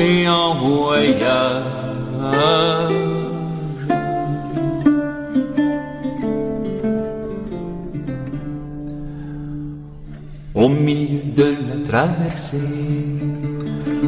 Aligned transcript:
et 0.00 0.28
en. 0.28 0.50
Au 10.54 10.68
milieu 10.68 11.22
de 11.34 11.54
la 11.68 11.88
traversée, 11.88 12.58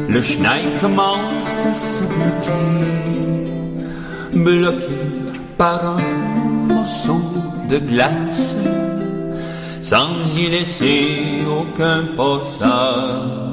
le 0.07 0.21
chenil 0.21 0.67
commence 0.79 1.65
à 1.65 1.73
se 1.73 2.03
bloquer, 2.03 2.69
bloqué 4.33 5.01
par 5.57 5.97
un 5.97 6.73
morceau 6.73 7.21
de 7.69 7.79
glace, 7.79 8.55
sans 9.81 10.37
y 10.37 10.49
laisser 10.49 11.43
aucun 11.49 12.03
passage. 12.15 13.52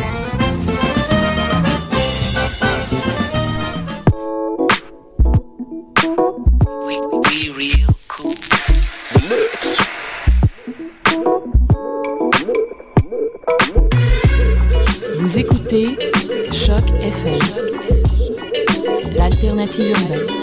City 19.71 19.93
Urbaine. 19.93 20.40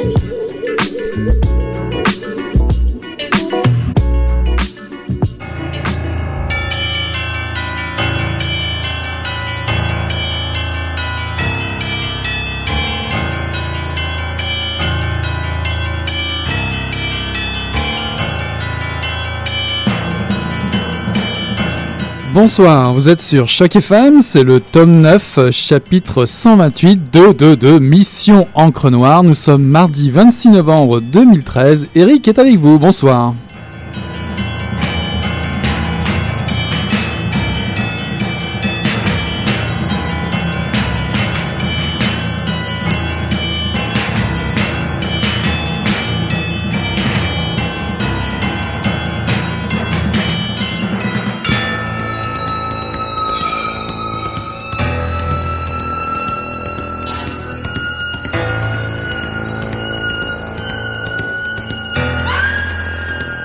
Bonsoir, 22.41 22.93
vous 22.93 23.09
êtes 23.09 23.21
sur 23.21 23.49
Choc 23.49 23.75
FM, 23.75 24.23
c'est 24.23 24.45
le 24.45 24.61
tome 24.61 25.01
9, 25.01 25.51
chapitre 25.51 26.25
128 26.25 27.11
de, 27.13 27.33
de, 27.33 27.57
de 27.57 27.81
Mission 27.81 28.47
Encre 28.55 28.93
Noire. 28.93 29.25
Nous 29.25 29.35
sommes 29.35 29.65
mardi 29.65 30.09
26 30.09 30.51
novembre 30.51 31.01
2013. 31.01 31.89
Eric 31.97 32.29
est 32.29 32.39
avec 32.39 32.57
vous, 32.61 32.79
bonsoir. 32.79 33.35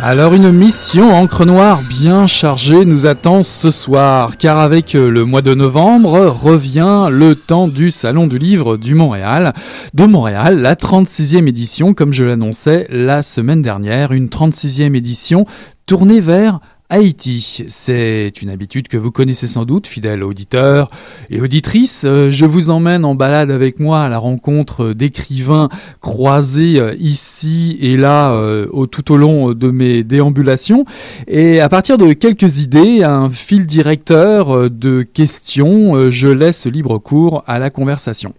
Alors 0.06 0.34
une 0.34 0.52
mission 0.52 1.16
encre 1.16 1.46
noire 1.46 1.80
bien 1.90 2.28
chargée 2.28 2.84
nous 2.84 3.06
attend 3.06 3.41
ce 3.41 3.72
soir, 3.72 4.36
car 4.36 4.59
avec 4.59 4.96
euh, 4.96 5.09
le 5.09 5.24
mois 5.24 5.41
de 5.41 5.53
novembre 5.53 6.28
revient 6.28 7.08
le 7.09 7.36
temps 7.36 7.69
du 7.69 7.90
Salon 7.90 8.28
du 8.28 8.38
Livre 8.38 8.75
du 8.75 8.96
Montréal. 8.96 9.53
De 9.94 10.06
Montréal, 10.06 10.59
la 10.59 10.75
36e 10.75 11.47
édition, 11.47 11.94
comme 11.94 12.12
je 12.12 12.25
l'annonçais 12.25 12.86
la 12.90 13.22
semaine 13.22 13.62
dernière, 13.62 14.12
une 14.12 14.28
36e 14.28 14.94
édition 14.94 15.46
tournée 15.86 16.19
vers 16.19 16.59
Haïti. 16.89 17.63
C'est 17.69 18.41
une 18.41 18.49
habitude 18.49 18.88
que 18.88 18.97
vous 18.97 19.11
connaissez 19.11 19.47
sans 19.47 19.66
doute, 19.66 19.88
fidèles 19.88 20.23
auditeurs 20.23 20.89
et 21.29 21.41
auditrices. 21.41 22.03
Euh, 22.05 22.29
je 22.29 22.45
vous 22.45 22.69
emmène 22.69 23.05
en 23.05 23.16
balade 23.16 23.49
avec 23.49 23.79
moi 23.79 24.03
à 24.03 24.09
la 24.09 24.17
rencontre 24.17 24.94
d'écrivains 24.94 25.69
croisés 26.01 26.79
euh, 26.79 26.94
ici 26.99 27.77
et 27.81 27.97
là 27.97 28.33
euh, 28.33 28.67
tout 28.88 29.11
au 29.11 29.17
long 29.17 29.53
de 29.53 29.71
mes 29.71 30.03
déambulations. 30.03 30.85
Et 31.27 31.61
à 31.61 31.69
partir 31.69 31.97
de 31.97 32.13
quelques 32.13 32.59
idées, 32.59 33.03
un 33.03 33.29
fil 33.29 33.65
directeur 33.65 34.69
de 34.69 35.01
questions, 35.01 36.09
je 36.09 36.27
laisse 36.27 36.67
libre 36.67 36.97
cours 36.97 37.44
à 37.47 37.59
la 37.59 37.69
conversation. 37.69 38.33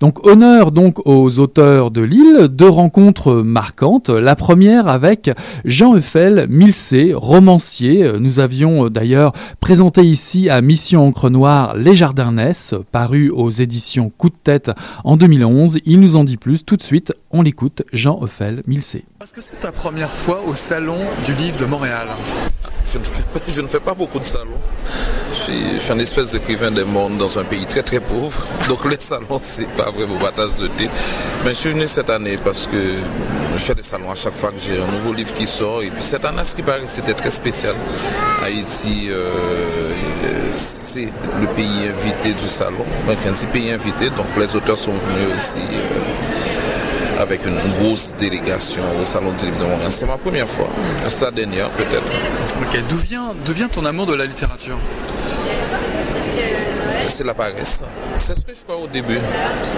Donc 0.00 0.26
honneur 0.26 0.72
donc 0.72 1.06
aux 1.06 1.38
auteurs 1.38 1.90
de 1.90 2.00
l'île, 2.00 2.48
deux 2.48 2.68
rencontres 2.68 3.34
marquantes. 3.34 4.10
La 4.10 4.36
première 4.36 4.88
avec 4.88 5.30
Jean 5.64 5.96
Eiffel 5.96 6.46
Milcé, 6.48 7.12
romancier. 7.14 8.12
Nous 8.18 8.40
avions 8.40 8.88
d'ailleurs 8.88 9.32
présenté 9.60 10.02
ici 10.02 10.50
à 10.50 10.60
Mission 10.60 11.06
Encre 11.06 11.30
Noire 11.30 11.76
Les 11.76 11.94
Jardinnesses, 11.94 12.74
paru 12.92 13.30
aux 13.30 13.50
éditions 13.50 14.10
Coup 14.16 14.28
de 14.28 14.36
tête 14.42 14.70
en 15.04 15.16
2011. 15.16 15.78
Il 15.84 16.00
nous 16.00 16.16
en 16.16 16.24
dit 16.24 16.36
plus 16.36 16.64
tout 16.64 16.76
de 16.76 16.82
suite. 16.82 17.12
On 17.30 17.42
l'écoute, 17.42 17.82
Jean 17.92 18.20
Eiffel 18.24 18.62
Milcé. 18.66 19.04
Est-ce 19.22 19.34
que 19.34 19.40
c'est 19.40 19.58
ta 19.58 19.72
première 19.72 20.10
fois 20.10 20.40
au 20.46 20.54
Salon 20.54 20.98
du 21.24 21.34
Livre 21.34 21.56
de 21.56 21.64
Montréal? 21.64 22.06
Je 22.86 23.60
ne, 23.60 23.66
fais 23.66 23.80
pas, 23.80 23.94
beaucoup 23.94 24.18
de 24.18 24.24
salons. 24.24 24.60
Je 25.30 25.34
suis, 25.34 25.74
je 25.74 25.78
suis 25.78 25.92
un 25.92 25.98
espèce 25.98 26.32
d'écrivain 26.32 26.70
des 26.70 26.84
mondes 26.84 27.16
dans 27.16 27.38
un 27.38 27.44
pays 27.44 27.64
très 27.66 27.82
très 27.82 28.00
pauvre. 28.00 28.46
Donc 28.68 28.84
les 28.90 28.98
salons, 28.98 29.38
c'est 29.40 29.68
pas 29.70 29.90
vraiment 29.90 30.18
ma 30.18 30.30
tasse 30.30 30.58
de 30.58 30.68
thé. 30.68 30.88
Mais 31.44 31.50
je 31.50 31.56
suis 31.56 31.70
venu 31.70 31.86
cette 31.86 32.10
année 32.10 32.36
parce 32.36 32.66
que 32.66 32.76
je 33.54 33.58
fais 33.58 33.74
des 33.74 33.82
salons 33.82 34.10
à 34.10 34.14
chaque 34.14 34.36
fois 34.36 34.50
que 34.50 34.58
j'ai 34.58 34.74
un 34.80 34.90
nouveau 34.92 35.12
livre 35.12 35.32
qui 35.34 35.46
sort. 35.46 35.82
Et 35.82 35.88
puis 35.88 36.02
cette 36.02 36.24
année, 36.24 36.44
ce 36.44 36.54
qui 36.54 36.62
paraît, 36.62 36.86
c'était 36.86 37.14
très 37.14 37.30
spécial. 37.30 37.74
Haïti, 38.42 39.08
euh, 39.10 39.90
c'est 40.56 41.08
le 41.40 41.46
pays 41.54 41.88
invité 41.88 42.32
du 42.32 42.48
salon. 42.48 42.84
C'est 43.34 43.48
pays 43.48 43.70
invité, 43.72 44.10
donc 44.10 44.26
les 44.38 44.54
auteurs 44.54 44.78
sont 44.78 44.92
venus 44.92 45.28
aussi. 45.36 45.58
Euh, 45.58 46.83
avec 47.20 47.40
une 47.46 47.58
grosse 47.78 48.12
délégation 48.18 48.82
au 49.00 49.04
Salon 49.04 49.32
du 49.32 49.46
Livre 49.46 49.58
de 49.58 49.64
Montréal. 49.64 49.90
C'est 49.90 50.06
ma 50.06 50.16
première 50.16 50.48
fois. 50.48 50.68
C'est 51.08 51.24
la 51.24 51.30
dernière 51.30 51.70
peut-être. 51.70 52.10
Ok, 52.60 52.80
d'où 52.88 52.96
vient, 52.96 53.34
d'où 53.44 53.52
vient 53.52 53.68
ton 53.68 53.84
amour 53.84 54.06
de 54.06 54.14
la 54.14 54.24
littérature? 54.24 54.78
C'est 57.06 57.24
la 57.24 57.34
paresse. 57.34 57.84
C'est 58.16 58.34
ce 58.34 58.40
que 58.40 58.54
je 58.54 58.62
croyais 58.62 58.82
au 58.82 58.86
début. 58.86 59.18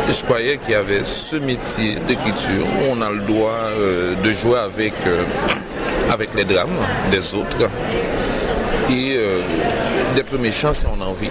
Je 0.09 0.25
croyais 0.25 0.59
qu'il 0.59 0.71
y 0.71 0.75
avait 0.75 1.05
ce 1.05 1.37
métier 1.37 1.97
d'écriture 2.07 2.65
où 2.65 2.97
on 2.97 3.03
a 3.03 3.11
le 3.11 3.21
droit 3.21 3.51
euh, 3.51 4.15
de 4.23 4.33
jouer 4.33 4.59
avec, 4.59 4.95
euh, 5.07 5.25
avec 6.11 6.35
les 6.35 6.45
drames 6.45 6.69
des 7.11 7.35
autres 7.35 7.69
et 8.89 9.17
euh, 9.17 9.41
d'être 10.15 10.39
méchant 10.39 10.73
si 10.73 10.87
on 10.87 11.03
a 11.03 11.05
envie. 11.05 11.31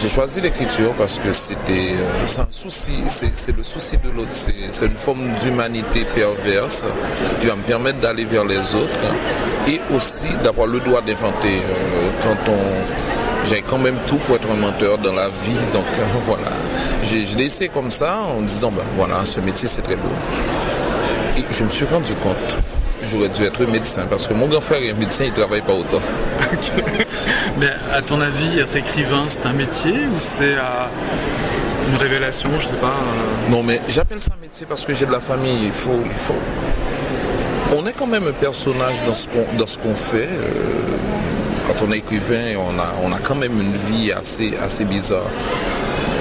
J'ai 0.00 0.08
choisi 0.08 0.40
l'écriture 0.40 0.92
parce 0.92 1.18
que 1.18 1.32
c'était 1.32 1.94
euh, 1.94 2.42
un 2.42 2.46
souci, 2.50 2.92
c'est 3.08 3.56
le 3.56 3.62
souci 3.62 3.96
de 3.98 4.10
l'autre, 4.10 4.32
c'est 4.32 4.86
une 4.86 4.96
forme 4.96 5.28
d'humanité 5.42 6.04
perverse 6.14 6.86
qui 7.40 7.46
va 7.46 7.56
me 7.56 7.62
permettre 7.62 7.98
d'aller 8.00 8.24
vers 8.24 8.44
les 8.44 8.74
autres 8.74 9.04
et 9.68 9.80
aussi 9.94 10.26
d'avoir 10.42 10.66
le 10.66 10.80
droit 10.80 11.00
d'inventer 11.00 11.58
euh, 11.58 12.10
quand 12.22 12.52
on 12.52 13.44
j'ai 13.46 13.60
quand 13.60 13.78
même 13.78 13.96
tout 14.06 14.16
pour 14.16 14.36
être 14.36 14.50
un 14.50 14.56
menteur 14.56 14.96
dans 14.98 15.12
la 15.12 15.28
vie, 15.28 15.66
donc 15.72 15.84
euh, 15.98 16.04
voilà. 16.22 16.50
Je 17.02 17.36
l'ai 17.36 17.44
essayé 17.44 17.68
comme 17.68 17.90
ça 17.90 18.20
en 18.36 18.40
disant, 18.40 18.70
ben 18.70 18.84
voilà, 18.96 19.24
ce 19.24 19.40
métier 19.40 19.68
c'est 19.68 19.82
très 19.82 19.96
beau. 19.96 20.08
Et 21.36 21.42
je 21.50 21.64
me 21.64 21.68
suis 21.68 21.84
rendu 21.84 22.14
compte, 22.14 22.56
j'aurais 23.06 23.28
dû 23.28 23.44
être 23.44 23.64
médecin 23.66 24.02
parce 24.08 24.26
que 24.26 24.34
mon 24.34 24.46
grand 24.46 24.60
frère 24.60 24.82
est 24.82 24.94
médecin, 24.94 25.24
il 25.24 25.32
travaille 25.32 25.62
pas 25.62 25.72
autant. 25.74 26.00
Mais 27.58 27.68
à 27.92 28.02
ton 28.02 28.20
avis, 28.20 28.58
être 28.58 28.76
écrivain, 28.76 29.24
c'est 29.28 29.46
un 29.46 29.52
métier 29.52 29.92
ou 29.92 30.18
c'est 30.18 30.54
euh, 30.54 30.86
une 31.88 31.96
révélation, 31.96 32.50
je 32.58 32.66
sais 32.66 32.76
pas 32.76 32.86
euh, 32.88 33.50
Non, 33.50 33.62
mais 33.62 33.80
j'appelle 33.88 34.20
ça 34.20 34.32
métier 34.40 34.66
parce 34.68 34.84
que 34.84 34.94
j'ai 34.94 35.06
de 35.06 35.12
la 35.12 35.20
famille. 35.20 35.66
Il 35.66 35.72
faut, 35.72 36.00
il 36.04 36.10
faut. 36.12 36.34
On 37.76 37.86
est 37.86 37.92
quand 37.92 38.06
même 38.06 38.26
un 38.26 38.32
personnage 38.32 39.02
dans 39.04 39.14
ce 39.14 39.28
qu'on, 39.28 39.46
dans 39.56 39.66
ce 39.66 39.78
qu'on 39.78 39.94
fait. 39.94 40.28
euh, 40.28 40.48
quand 41.66 41.82
on 41.86 41.92
est 41.92 41.98
écrivain, 41.98 42.56
on 42.58 42.78
a, 42.78 42.86
on 43.04 43.12
a 43.12 43.18
quand 43.18 43.34
même 43.36 43.52
une 43.58 43.72
vie 43.72 44.12
assez, 44.12 44.54
assez 44.62 44.84
bizarre. 44.84 45.30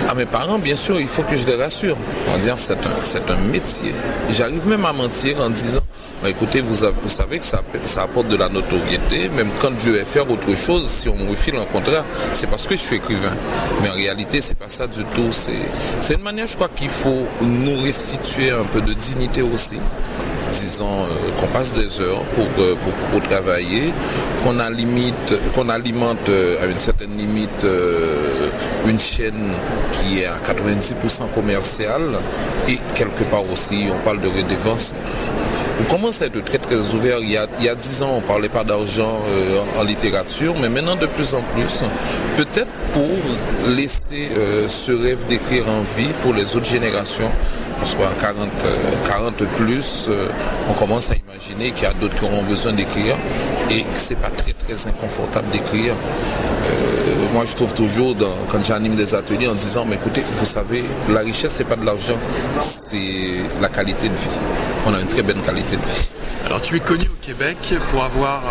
À 0.10 0.16
mes 0.16 0.26
parents, 0.26 0.58
bien 0.60 0.76
sûr, 0.76 1.00
il 1.00 1.08
faut 1.08 1.24
que 1.24 1.36
je 1.36 1.46
les 1.46 1.56
rassure. 1.56 1.98
En 2.34 2.38
disant 2.38 2.56
c'est 2.58 2.74
un, 2.86 3.02
c'est 3.02 3.30
un 3.30 3.38
métier. 3.52 3.94
J'arrive 4.30 4.68
même 4.68 4.86
à 4.86 4.94
mentir 4.94 5.40
en 5.42 5.50
disant 5.50 5.80
écoutez, 6.30 6.62
vous, 6.62 6.84
avez, 6.84 6.96
vous 7.02 7.10
savez 7.10 7.40
que 7.40 7.46
ça, 7.46 7.62
apporte 8.02 8.28
de 8.28 8.36
la 8.36 8.50
notoriété. 8.50 9.30
Même 9.30 9.50
quand 9.62 9.72
je 9.80 9.92
vais 9.92 10.06
faire 10.06 10.30
autre 10.30 10.56
chose, 10.56 10.88
si 10.88 11.10
on 11.10 11.18
me 11.18 11.36
file 11.36 11.56
un 11.56 11.66
contrat, 11.66 12.06
c'est 12.34 12.50
parce 12.50 12.68
que 12.68 12.76
je 12.76 12.82
suis 12.82 12.96
écrivain. 12.98 13.34
Mais 13.82 13.90
en 13.90 13.94
réalité, 13.96 14.42
c'est 14.42 14.58
pas 14.58 14.70
ça 14.70 14.88
du 14.88 15.04
tout. 15.16 15.32
C'est 15.32 16.14
une 16.14 16.22
manière, 16.22 16.48
je 16.48 16.56
crois, 16.56 16.70
qu'il 16.70 16.90
faut 16.90 17.28
nous 17.42 17.82
restituer 17.82 18.52
un 18.52 18.66
peu 18.66 18.82
de 18.82 18.94
dignité 18.94 19.42
aussi 19.42 19.78
disons 20.54 21.04
euh, 21.04 21.08
qu'on 21.40 21.48
passe 21.48 21.74
des 21.74 22.00
heures 22.02 22.24
pour, 22.36 22.46
euh, 22.60 22.76
travailler, 23.30 23.92
qu'on 24.44 24.54
qu'on 25.54 25.70
alimente 25.70 26.30
euh, 26.30 26.64
à 26.64 26.66
une 26.66 26.78
certaine 26.78 27.16
limite 27.18 27.66
une 28.86 29.00
chaîne 29.00 29.52
qui 29.94 30.22
est 30.22 30.26
à 30.26 30.38
90% 30.38 31.34
commerciale 31.34 32.20
et 32.68 32.78
quelque 32.96 33.24
part 33.24 33.50
aussi 33.52 33.88
on 33.92 34.00
parle 34.04 34.20
de 34.22 34.28
redevance. 34.28 34.94
On 35.82 35.84
commence 35.86 36.22
à 36.22 36.28
être 36.28 36.44
très 36.44 36.60
très 36.60 36.94
ouvert? 36.94 37.18
Il 37.22 37.32
y 37.32 37.38
a, 37.38 37.48
il 37.60 37.66
y 37.66 37.70
a 37.70 37.76
10 37.76 38.04
ans, 38.04 38.12
on 38.14 38.22
ne 38.22 38.28
parlait 38.28 38.50
pas 38.50 38.64
d'argent 38.64 39.18
en 39.78 39.84
littérature, 39.84 40.56
mais 40.62 40.70
maintenant 40.70 40.96
de 40.96 41.08
plus 41.08 41.34
en 41.34 41.42
plus, 41.42 41.84
peut-être 42.38 42.72
pour 42.94 43.10
laisser 43.76 44.30
ce 44.68 44.92
rêve 44.92 45.26
d'écrire 45.26 45.66
en 45.68 45.82
vie 45.98 46.14
pour 46.22 46.34
les 46.34 46.56
autres 46.56 46.66
générations 46.68 47.32
soit 47.86 48.10
40, 48.20 48.50
40 49.08 49.42
euh, 49.42 49.46
plus, 49.58 50.08
euh, 50.10 50.28
on 50.70 50.74
commence 50.74 51.12
à 51.12 51.16
imaginer 51.16 51.72
qu'il 51.72 51.84
y 51.84 51.86
a 51.86 51.94
d'autres 51.94 52.16
qui 52.16 52.24
auront 52.24 52.44
besoin 52.44 52.74
d'écrire 52.74 53.16
et 53.70 53.82
que 53.82 53.88
c'est 53.96 54.16
pas 54.16 54.30
très 54.30 54.54
très 54.54 54.88
inconfortable 54.88 55.50
d'écrire. 55.50 55.94
Euh, 55.94 57.34
moi 57.34 57.44
je 57.46 57.56
trouve 57.56 57.74
toujours 57.74 58.16
quand 58.50 58.64
j'anime 58.64 58.96
des 58.96 59.14
ateliers 59.14 59.48
en 59.48 59.56
disant 59.56 59.86
mais 59.86 59.96
écoutez, 59.96 60.24
vous 60.32 60.46
savez, 60.46 60.84
la 61.10 61.22
richesse 61.22 61.54
c'est 61.54 61.64
pas 61.66 61.76
de 61.76 61.86
l'argent, 61.86 62.18
c'est 62.60 63.42
la 63.62 63.70
qualité 63.70 64.08
de 64.10 64.16
vie. 64.16 64.40
On 64.88 64.94
a 64.94 65.00
une 65.02 65.08
très 65.08 65.24
bonne 65.24 65.42
qualité 65.42 65.76
de 65.76 65.82
vie. 65.82 66.10
Alors 66.46 66.62
tu 66.62 66.76
es 66.76 66.80
connu 66.80 67.06
au 67.06 67.26
Québec 67.26 67.76
pour 67.90 68.04
avoir 68.04 68.44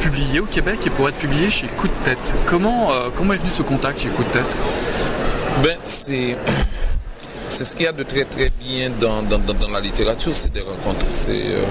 publié 0.00 0.40
au 0.40 0.46
Québec 0.46 0.80
et 0.86 0.90
pour 0.90 1.08
être 1.08 1.16
publié 1.16 1.50
chez 1.50 1.66
Coup 1.66 1.88
de 1.88 2.04
tête. 2.04 2.36
Comment, 2.46 2.90
comment 3.16 3.32
est 3.32 3.38
venu 3.38 3.50
ce 3.50 3.62
contact 3.62 4.00
chez 4.00 4.08
Coup 4.08 4.24
de 4.24 4.30
tête? 4.30 4.58
Ben 5.62 5.76
c'est 5.84 6.36
c'est 7.48 7.64
ce 7.64 7.74
qu'il 7.74 7.84
y 7.84 7.88
a 7.88 7.92
de 7.92 8.02
très 8.02 8.24
très 8.24 8.50
bien 8.60 8.90
dans, 9.00 9.22
la 9.72 9.80
littérature, 9.80 10.34
c'est 10.34 10.52
des 10.52 10.60
rencontres. 10.60 11.06
C'est 11.08 11.30
euh, 11.32 11.64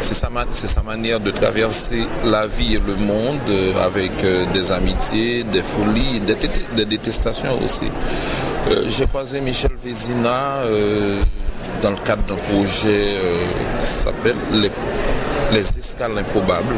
sa, 0.00 0.28
sa, 0.52 0.82
manière 0.82 1.20
de 1.20 1.30
traverser 1.30 2.04
la 2.24 2.46
vie 2.46 2.74
et 2.74 2.80
le 2.86 2.94
monde 2.96 3.38
euh, 3.48 3.84
avec 3.84 4.12
euh, 4.24 4.44
des 4.52 4.72
amitiés, 4.72 5.44
des 5.44 5.62
folies, 5.62 6.20
des, 6.20 6.84
détestations 6.84 7.58
aussi. 7.62 7.90
J'ai 8.88 9.06
croisé 9.06 9.40
Michel 9.40 9.72
Vézina 9.74 10.62
dans 11.82 11.90
le 11.90 11.96
cadre 11.98 12.22
d'un 12.22 12.36
projet 12.36 13.18
qui 13.78 13.86
s'appelle 13.86 14.36
les, 14.52 14.70
les 15.52 15.78
Escales 15.78 16.16
Improbables. 16.16 16.76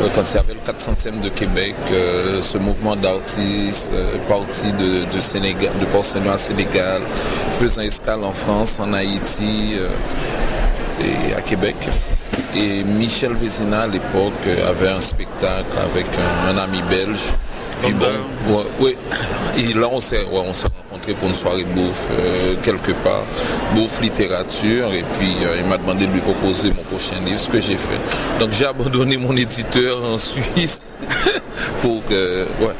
Euh, 0.00 0.08
quand 0.14 0.22
il 0.30 0.34
y 0.34 0.38
avait 0.38 0.54
le 0.54 0.60
400e 0.60 1.20
de 1.20 1.28
Québec, 1.28 1.74
euh, 1.90 2.40
ce 2.40 2.58
mouvement 2.58 2.96
d'artistes 2.96 3.92
euh, 3.94 4.16
parti 4.28 4.72
de, 4.72 5.04
de, 5.14 5.20
Sénégal, 5.20 5.70
de 5.80 6.28
à 6.28 6.38
Sénégal, 6.38 7.02
faisant 7.50 7.82
escale 7.82 8.24
en 8.24 8.32
France, 8.32 8.80
en 8.80 8.92
Haïti 8.92 9.74
et 11.00 11.34
à 11.34 11.40
Québec. 11.40 11.76
Et 12.56 12.82
Michel 12.84 13.34
Vézina 13.34 13.82
à 13.82 13.86
l'époque 13.86 14.46
avait 14.68 14.88
un 14.88 15.00
spectacle 15.00 15.72
avec 15.82 16.06
un, 16.48 16.58
ami 16.58 16.82
belge. 16.88 17.32
Bon, 18.46 18.64
ouais, 18.80 18.96
Et 19.58 19.72
là 19.72 19.88
on 19.92 20.00
s'est 20.00 20.24
pour 21.18 21.28
une 21.28 21.34
soirée 21.34 21.64
bouffe 21.64 22.10
quelque 22.62 22.92
part, 22.92 23.24
bouffe 23.74 24.00
littérature, 24.00 24.92
et 24.92 25.04
puis 25.18 25.34
il 25.58 25.68
m'a 25.68 25.78
demandé 25.78 26.06
de 26.06 26.12
lui 26.12 26.20
proposer 26.20 26.68
mon 26.68 26.82
prochain 26.84 27.16
livre, 27.24 27.40
ce 27.40 27.50
que 27.50 27.60
j'ai 27.60 27.76
fait. 27.76 27.98
Donc 28.38 28.50
j'ai 28.50 28.66
abandonné 28.66 29.16
mon 29.16 29.36
éditeur 29.36 30.04
en 30.04 30.18
Suisse 30.18 30.90
pour 31.82 32.04
que, 32.04 32.46
ouais, 32.60 32.74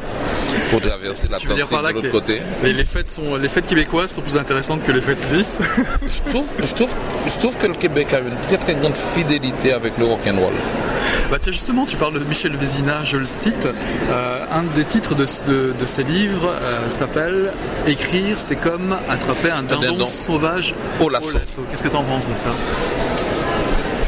pour 0.73 0.89
traverser 0.89 1.27
l'Atlantique 1.29 1.71
de 1.71 1.93
l'autre 1.93 2.09
côté. 2.09 2.41
les 2.63 2.73
fêtes 2.83 3.09
sont, 3.09 3.35
les 3.35 3.47
fêtes 3.47 3.67
québécoises 3.67 4.11
sont 4.11 4.21
plus 4.21 4.37
intéressantes 4.37 4.83
que 4.83 4.91
les 4.91 5.01
fêtes 5.01 5.23
suisses. 5.23 5.59
je 6.01 6.29
trouve, 6.29 6.47
je 6.63 6.73
trouve, 6.73 6.93
je 7.27 7.39
trouve 7.39 7.55
que 7.57 7.67
le 7.67 7.75
Québec 7.75 8.13
a 8.13 8.19
une 8.19 8.35
très 8.41 8.57
très 8.57 8.75
grande 8.75 8.95
fidélité 8.95 9.73
avec 9.73 9.97
le 9.97 10.05
rock'n'roll. 10.05 10.53
Bah 11.29 11.37
tiens 11.39 11.51
justement, 11.51 11.85
tu 11.85 11.95
parles 11.97 12.19
de 12.19 12.25
Michel 12.25 12.55
Vézina, 12.55 13.03
je 13.03 13.17
le 13.17 13.25
cite. 13.25 13.67
Euh, 14.09 14.45
un 14.51 14.63
des 14.75 14.83
titres 14.83 15.15
de, 15.15 15.25
de, 15.73 15.85
ses 15.85 16.03
livres 16.03 16.49
euh, 16.49 16.89
s'appelle 16.89 17.51
Écrire, 17.87 18.37
c'est 18.39 18.55
comme 18.55 18.97
attraper 19.09 19.51
un 19.51 19.63
dindon, 19.63 20.05
sauvage 20.05 20.73
au 20.99 21.09
lasso. 21.09 21.37
Qu'est-ce 21.69 21.83
que 21.83 21.89
tu 21.89 21.95
en 21.95 22.03
penses 22.03 22.29
de 22.29 22.33
ça? 22.33 22.49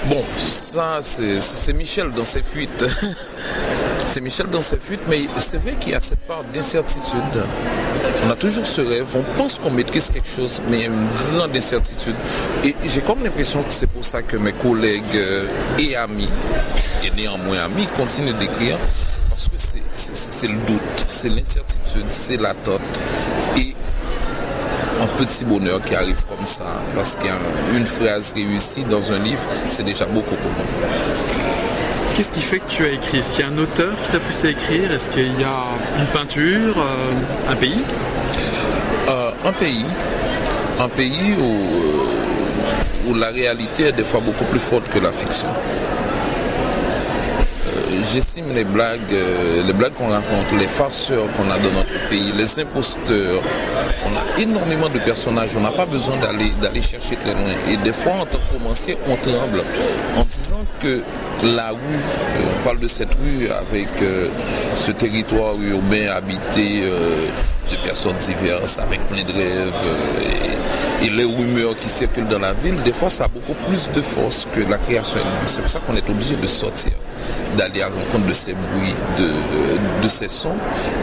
Bon, 0.08 0.24
ça, 0.38 1.00
c'est 1.02 1.74
Michel 1.74 2.12
dans 2.12 2.26
ses 2.26 2.44
fuites. 2.44 2.86
C'est 4.06 4.22
Michel 4.22 4.48
dans 4.48 4.62
ses 4.62 4.78
fuites, 4.78 5.08
mais 5.10 5.20
c'est 5.36 5.58
vrai 5.58 5.74
qu'il 5.80 5.92
y 5.92 5.96
a 5.96 6.02
cette 6.02 6.20
part 6.20 6.44
d'incertitude. 6.54 7.44
On 8.26 8.32
a 8.32 8.36
toujours 8.36 8.66
ce 8.66 8.82
rêve, 8.82 9.08
on 9.16 9.24
pense 9.38 9.60
qu'on 9.60 9.72
maîtrise 9.72 10.10
quelque 10.10 10.28
chose, 10.28 10.62
mais 10.70 10.78
il 10.78 10.82
y 10.82 10.86
a 10.86 10.88
une 10.88 11.08
grande 11.38 11.56
incertitude. 11.56 12.16
Et 12.64 12.76
j'ai 12.86 13.02
comme 13.02 13.24
l'impression 13.24 13.62
que 13.64 13.72
c'est 13.72 13.88
pour 13.88 14.06
ça 14.06 14.22
que 14.22 14.38
mes 14.38 14.54
collègues 14.54 15.04
euh, 15.16 15.48
et 15.80 15.96
amis, 15.96 16.30
et 17.04 17.12
néanmoins 17.16 17.60
amis, 17.66 17.88
continuent 17.96 18.38
d'écrire, 18.38 18.78
parce 19.30 19.50
que 19.50 19.58
c'est 19.58 20.48
le 20.48 20.58
doute, 20.66 21.06
c'est 21.10 21.30
l'incertitude, 21.30 22.06
c'est 22.10 22.38
l'attente. 22.38 22.82
Et 23.58 23.76
un 25.02 25.08
petit 25.18 25.46
bonheur 25.46 25.82
qui 25.82 25.96
arrive 25.96 26.24
comme 26.26 26.48
ça, 26.48 26.66
parce 26.96 27.18
qu'une 27.18 27.86
phrase 27.86 28.34
réussie 28.34 28.84
dans 28.84 29.12
un 29.12 29.20
livre, 29.20 29.46
c'est 29.70 29.84
déjà 29.84 30.06
beaucoup 30.06 30.36
pour 30.36 30.52
moi. 30.52 30.66
Qu'est-ce 32.16 32.32
qui 32.32 32.40
fait 32.42 32.60
que 32.60 32.70
tu 32.70 32.86
as 32.86 32.92
écrit? 32.92 33.18
Est-ce 33.18 33.34
qu'il 33.34 33.42
y 33.46 33.48
a 33.48 33.52
un 33.52 33.58
auteur 33.58 33.92
qui 34.02 34.10
t'a 34.10 34.20
poussé 34.22 34.48
à 34.48 34.52
écrire? 34.52 34.90
Est-ce 34.90 35.10
qu'il 35.10 35.38
y 35.38 35.44
a 35.44 35.66
une 36.00 36.06
peinture 36.14 36.78
euh, 36.78 37.52
Un 37.52 37.56
pays? 37.58 37.82
Euh, 39.10 39.32
Un 39.44 39.52
pays. 39.52 39.86
Un 40.80 40.88
pays 40.88 41.36
où, 41.38 41.44
euh, 41.44 43.10
où 43.10 43.14
la 43.16 43.28
réalité 43.28 43.88
est 43.88 43.92
des 43.92 44.06
fois 44.06 44.22
beaucoup 44.22 44.46
plus 44.46 44.60
forte 44.60 44.88
que 44.88 45.00
la 45.00 45.12
fiction 45.12 45.50
j'estime 48.14 48.54
les 48.54 48.64
blagues, 48.64 49.00
euh, 49.12 49.64
les 49.66 49.74
blagues 49.74 49.94
qu'on 49.94 50.10
rencontre, 50.10 50.56
les 50.58 50.68
farceurs 50.68 51.28
qu'on 51.34 51.50
a 51.52 51.58
dans 51.58 51.72
notre 51.74 52.10
pays, 52.10 52.32
les 52.38 52.60
imposteurs. 52.60 53.42
On 54.06 54.16
a 54.16 54.42
énormément 54.42 54.90
de 54.90 55.00
personnages, 55.00 55.56
on 55.58 55.62
n'a 55.62 55.72
pas 55.72 55.86
besoin 55.86 56.18
d'aller 56.18 56.50
d'aller 56.62 56.82
chercher 56.82 57.16
très 57.16 57.34
loin. 57.34 57.52
Et 57.72 57.78
des 57.78 57.94
fois, 57.94 58.14
en 58.22 58.26
tant 58.26 58.40
que 58.40 58.58
romancier, 58.58 58.98
on 59.08 59.16
tremble 59.16 59.64
en 60.18 60.24
disant 60.24 60.66
que 60.82 61.02
la 61.44 61.70
rue, 61.70 61.76
euh, 61.78 62.60
on 62.60 62.64
parle 62.64 62.80
de 62.80 62.88
cette 62.88 63.14
rue 63.16 63.48
avec 63.50 63.90
euh, 64.02 64.28
ce 64.76 64.92
territoire 64.92 65.56
urbain 65.62 66.10
habité 66.16 66.84
de 67.78 67.82
personnes 67.84 68.18
diverses, 68.18 68.80
avec 68.80 69.06
plein 69.08 69.24
de 69.24 69.32
rêves 69.32 69.74
et, 71.02 71.10
les 71.10 71.24
rumeurs 71.24 71.78
qui 71.80 71.88
circulent 71.88 72.28
dans 72.28 72.40
la 72.40 72.52
ville, 72.54 72.82
des 72.84 72.92
fois 72.92 73.10
ça 73.10 73.26
a 73.26 73.28
beaucoup 73.28 73.54
plus 73.54 73.90
de 73.94 74.02
force 74.02 74.48
que 74.54 74.62
la 74.70 74.78
création. 74.78 75.20
C'est 75.46 75.62
pour 75.62 75.70
ça 75.70 75.80
qu'on 75.80 75.96
est 75.96 76.10
obligé 76.10 76.36
de 76.36 76.48
sortir 76.48 76.94
d'aller 77.58 77.82
à 77.82 77.88
rencontre 77.88 78.28
de 78.28 78.34
ces 78.34 78.54
bruits, 78.54 78.96
de, 79.18 80.08
ces 80.08 80.30
sons. 80.30 80.56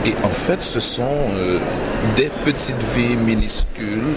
Et 0.07 0.15
en 0.25 0.29
fait, 0.29 0.63
ce 0.63 0.81
sont 0.81 1.03
euh, 1.03 1.59
des 2.17 2.31
petites 2.45 2.83
vies 2.95 3.17
minuscules 3.17 4.15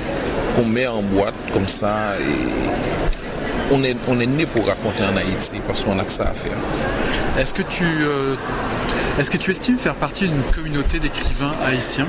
qu'on 0.56 0.66
met 0.66 0.88
en 0.88 1.02
boîte 1.02 1.34
comme 1.54 1.68
ça. 1.68 2.14
Et 2.20 3.74
on 3.74 3.84
est, 3.84 3.96
on 4.08 4.20
est 4.20 4.28
né 4.28 4.46
pour 4.46 4.68
raconter 4.68 5.04
en 5.04 5.18
Haïti 5.18 5.60
parce 5.66 5.84
qu'on 5.84 5.98
a 5.98 6.04
que 6.04 6.12
ça 6.12 6.26
à 6.26 6.34
faire. 6.34 6.58
Est-ce 7.40 7.54
que 7.54 7.64
tu, 7.64 7.84
euh, 7.84 8.36
est-ce 9.20 9.32
que 9.32 9.38
tu 9.38 9.52
estimes 9.52 9.78
faire 9.78 9.96
partie 9.96 10.28
d'une 10.28 10.44
communauté 10.54 11.00
d'écrivains 11.00 11.52
haïtiens 11.66 12.08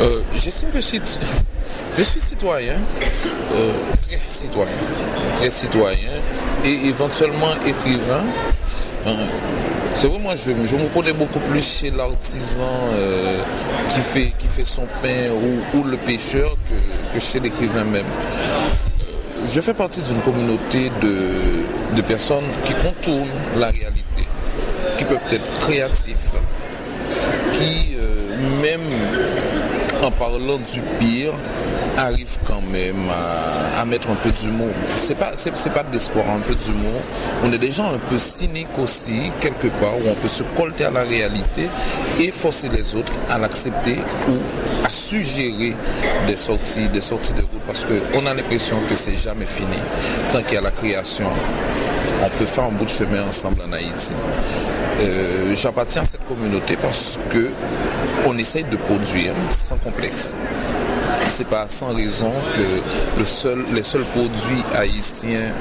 euh, 0.00 0.20
J'estime 0.34 0.70
que 0.70 0.80
je, 0.80 2.02
suis 2.02 2.20
citoyen, 2.20 2.76
très 4.02 4.20
citoyen, 4.26 4.72
très 5.36 5.50
citoyen 5.50 6.10
et 6.64 6.86
éventuellement 6.86 7.54
écrivain. 7.66 8.24
C'est 9.94 10.06
vrai, 10.06 10.18
moi, 10.18 10.34
je, 10.34 10.50
me 10.52 10.94
connais 10.94 11.12
beaucoup 11.12 11.38
plus 11.38 11.62
chez 11.62 11.90
l'artisan 11.90 12.62
euh, 12.94 13.38
qui, 13.90 14.00
fait, 14.48 14.64
son 14.64 14.86
pain 15.02 15.30
ou, 15.74 15.84
le 15.84 15.96
pêcheur 15.96 16.56
que, 17.12 17.20
chez 17.20 17.40
l'écrivain 17.40 17.84
même. 17.84 18.06
Euh, 18.06 19.46
je 19.52 19.60
fais 19.60 19.74
partie 19.74 20.00
d'une 20.00 20.20
communauté 20.20 20.90
de, 21.02 22.02
personnes 22.02 22.44
qui 22.64 22.72
contournent 22.74 23.28
la 23.58 23.66
réalité, 23.66 24.01
qui 25.02 25.08
peuvent 25.08 25.32
être 25.32 25.50
créatifs, 25.58 26.32
qui, 27.52 27.96
euh, 27.96 28.62
même 28.62 28.80
en 30.02 30.10
parlant 30.12 30.58
du 30.58 30.80
pire, 31.00 31.32
arrive 31.96 32.38
quand 32.46 32.60
même 32.72 33.08
à, 33.78 33.84
mettre 33.84 34.10
un 34.10 34.14
peu 34.14 34.30
d'humour. 34.30 34.70
C'est 34.98 35.16
pas, 35.16 35.32
c'est, 35.34 35.72
pas 35.72 35.82
de 35.82 35.92
l'espoir, 35.92 36.24
un 36.30 36.38
peu 36.38 36.54
d'humour. 36.54 37.00
On 37.44 37.52
est 37.52 37.58
des 37.58 37.72
gens 37.72 37.92
un 37.92 37.98
peu 37.98 38.18
cyniques 38.18 38.78
aussi, 38.80 39.32
quelque 39.40 39.66
part, 39.80 39.96
où 39.96 40.08
on 40.08 40.14
peut 40.14 40.28
se 40.28 40.44
colter 40.56 40.84
à 40.84 40.90
la 40.90 41.02
réalité 41.02 41.68
et 42.20 42.30
forcer 42.30 42.68
les 42.68 42.94
autres 42.94 43.12
à 43.28 43.38
l'accepter 43.38 43.96
ou 44.28 44.86
à 44.86 44.90
suggérer 44.90 45.74
des 46.28 46.36
sorties, 46.36 46.88
des 46.88 47.00
sorties 47.00 47.32
de 47.32 47.40
route, 47.40 47.62
parce 47.66 47.84
qu'on 47.84 48.24
a 48.26 48.34
l'impression 48.34 48.76
que 48.88 48.94
c'est 48.94 49.16
jamais 49.16 49.46
fini. 49.46 49.78
Tant 50.32 50.42
qu'il 50.42 50.54
y 50.54 50.58
a 50.58 50.60
la 50.60 50.70
création, 50.70 51.26
on 52.22 52.28
peut 52.28 52.44
faire 52.44 52.64
un 52.64 52.70
bout 52.70 52.84
de 52.84 52.90
chemin 52.90 53.22
ensemble 53.28 53.60
en 53.68 53.72
Haïti. 53.72 54.12
Euh, 55.00 55.54
j'appartiens 55.54 56.02
à 56.02 56.04
cette 56.04 56.26
communauté 56.26 56.76
parce 56.80 57.18
que 57.30 57.50
on 58.26 58.38
essaye 58.38 58.64
de 58.64 58.76
produire 58.76 59.32
sans 59.50 59.76
complexe. 59.76 60.34
C'est 61.26 61.46
pas 61.46 61.66
sans 61.68 61.94
raison 61.94 62.32
que 62.54 63.18
le 63.18 63.24
seul, 63.24 63.64
les 63.72 63.82
seuls 63.82 64.04
produits 64.04 64.62
haïtiens 64.74 65.52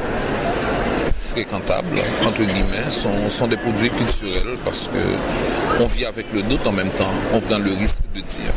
fréquentables, 1.20 2.02
entre 2.26 2.42
guillemets, 2.42 2.90
sont, 2.90 3.48
des 3.48 3.58
produits 3.58 3.90
culturels 3.90 4.58
parce 4.66 4.90
que 4.90 5.82
on 5.82 5.86
vit 5.88 6.06
avec 6.06 6.26
le 6.34 6.42
doute 6.42 6.66
en 6.68 6.74
même 6.74 6.90
temps, 6.90 7.14
on 7.34 7.40
prend 7.40 7.58
le 7.58 7.72
risque 7.72 8.04
de 8.14 8.20
dire. 8.20 8.52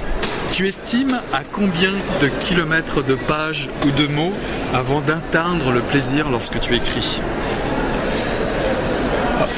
Tu 0.51 0.67
estimes 0.67 1.21
à 1.33 1.43
combien 1.53 1.93
de 2.21 2.29
kilomètres 2.41 3.03
de 3.05 3.15
pages 3.15 3.69
ou 3.87 3.91
de 3.91 4.07
mots 4.09 4.33
avant 4.75 5.01
d'atteindre 5.01 5.73
le 5.73 5.81
plaisir 5.81 6.29
lorsque 6.31 6.59
tu 6.61 6.75
écris? 6.75 7.21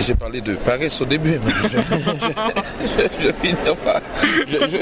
J'ai 0.05 0.15
parlé 0.15 0.41
de 0.41 0.55
paresse 0.55 1.01
au 1.01 1.05
début, 1.05 1.39
mais 1.45 1.53
je, 1.71 1.77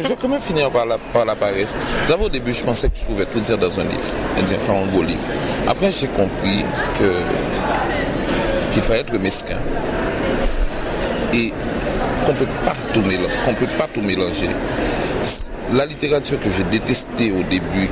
vais 0.08 0.16
quand 0.20 0.28
même 0.28 0.40
finir 0.40 0.70
par 0.70 0.86
la, 0.86 0.98
par 0.98 1.24
la 1.24 1.36
paresse. 1.36 1.76
Vous 2.02 2.06
savez, 2.06 2.24
au 2.24 2.28
début, 2.28 2.52
je 2.52 2.62
pensais 2.62 2.88
que 2.88 2.96
je 2.96 3.04
pouvais 3.04 3.26
tout 3.26 3.40
dire 3.40 3.58
dans 3.58 3.80
un 3.80 3.84
livre, 3.84 4.12
dire 4.44 4.60
faire 4.60 4.74
un 4.74 4.86
gros 4.86 5.02
livre. 5.02 5.22
Après, 5.68 5.90
j'ai 5.90 6.08
compris 6.08 6.64
qu'il 8.72 8.82
fallait 8.82 9.00
être 9.00 9.18
mesquin 9.18 9.58
et 11.32 11.52
qu'on 12.24 12.32
ne 12.32 12.38
peut 12.38 12.46
pas 12.64 12.74
tout 12.92 13.02
mélanger. 13.02 13.30
Qu'on 13.44 13.54
peut 13.54 13.66
pas 13.78 13.88
tout 13.92 14.02
mélanger. 14.02 14.48
La 15.72 15.86
littérature 15.86 16.38
que 16.38 16.50
j'ai 16.50 16.64
détestée 16.64 17.32
au 17.32 17.42
début, 17.44 17.88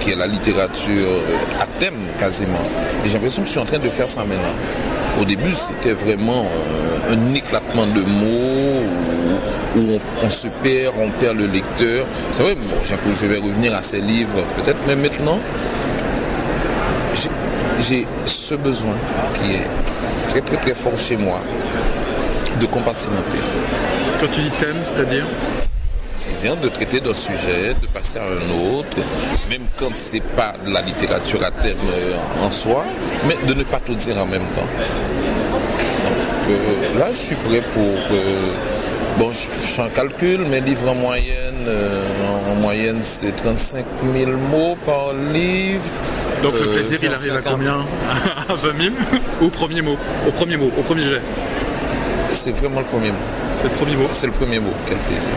qui 0.00 0.10
est, 0.10 0.16
la 0.16 0.26
littérature 0.26 1.08
euh, 1.08 1.62
à 1.62 1.66
thème 1.80 1.94
quasiment, 2.18 2.58
j'ai 3.04 3.14
l'impression 3.14 3.42
que 3.42 3.46
je 3.46 3.52
suis 3.52 3.60
en 3.60 3.64
train 3.64 3.78
de 3.78 3.88
faire 3.88 4.10
ça 4.10 4.20
maintenant. 4.20 4.54
Au 5.20 5.24
début, 5.24 5.54
c'était 5.54 5.92
vraiment 5.92 6.44
euh, 6.44 7.14
un 7.14 7.34
éclatement 7.34 7.86
de 7.86 8.00
mots 8.00 8.82
où, 9.76 9.98
on, 10.22 10.30
se 10.30 10.48
perd, 10.62 10.94
on 10.98 11.10
perd 11.10 11.36
le 11.38 11.46
lecteur. 11.46 12.06
C'est 12.32 12.42
vrai, 12.42 12.54
bon, 12.54 12.76
je 12.84 13.26
vais 13.26 13.38
revenir 13.38 13.74
à 13.74 13.82
ces 13.82 14.00
livres 14.00 14.42
peut-être, 14.56 14.78
mais 14.86 14.96
maintenant, 14.96 15.38
j'ai 17.88 18.06
ce 18.24 18.54
besoin 18.54 18.94
qui 19.34 19.54
est 19.54 19.68
très 20.28 20.40
très 20.40 20.56
très 20.56 20.74
fort 20.74 20.98
chez 20.98 21.16
moi 21.16 21.40
de 22.60 22.66
compartimenter. 22.66 23.38
Quand 24.20 24.28
tu 24.32 24.40
dis 24.40 24.50
thème, 24.52 24.78
c'est-à-dire? 24.82 25.26
C'est-à-dire 26.16 26.56
de 26.56 26.68
traiter 26.68 27.00
d'un 27.00 27.14
sujet, 27.14 27.74
de 27.80 27.86
passer 27.92 28.18
à 28.18 28.24
un 28.24 28.76
autre, 28.76 28.96
même 29.50 29.62
quand 29.78 29.94
c'est 29.94 30.22
pas 30.22 30.54
de 30.64 30.72
la 30.72 30.80
littérature 30.82 31.42
à 31.44 31.50
thème 31.50 31.76
euh, 31.92 32.46
en 32.46 32.50
soi, 32.50 32.84
mais 33.26 33.36
de 33.46 33.54
ne 33.58 33.64
pas 33.64 33.80
tout 33.80 33.94
dire 33.94 34.16
en 34.18 34.26
même 34.26 34.42
temps. 34.54 34.68
Donc 36.04 36.50
euh, 36.50 36.98
là, 36.98 37.08
je 37.10 37.16
suis 37.16 37.36
prêt 37.36 37.62
pour... 37.72 37.82
Euh, 37.82 38.52
bon, 39.18 39.30
je 39.32 39.38
fais 39.38 39.82
un 39.82 39.88
calcul, 39.88 40.40
mes 40.48 40.60
livres 40.60 40.88
en 40.88 40.94
moyenne, 40.94 41.68
en 42.50 42.54
moyenne, 42.56 42.98
c'est 43.02 43.34
35 43.34 43.84
000 44.14 44.30
mots 44.50 44.76
par 44.86 45.12
livre. 45.32 45.82
Donc 46.42 46.54
le 46.60 46.66
plaisir, 46.66 46.98
il 47.02 47.12
arrive 47.12 47.36
à 47.36 47.42
combien? 47.42 47.76
À 48.46 48.54
20 48.54 48.78
000 48.78 48.94
Au 49.40 49.48
premier 49.48 49.80
mot? 49.80 49.96
Au 50.28 50.30
premier 50.30 50.58
mot, 50.58 50.70
au 50.78 50.82
premier 50.82 51.02
jet 51.02 51.22
C'est 52.30 52.52
vraiment 52.52 52.80
le 52.80 52.86
premier 52.86 53.08
mot. 53.08 53.24
C'est 53.52 53.68
le 53.68 53.70
premier 53.70 53.96
mot 53.96 54.08
C'est 54.10 54.26
le 54.26 54.32
premier 54.32 54.60
mot, 54.60 54.72
quel 54.86 54.98
plaisir. 54.98 55.32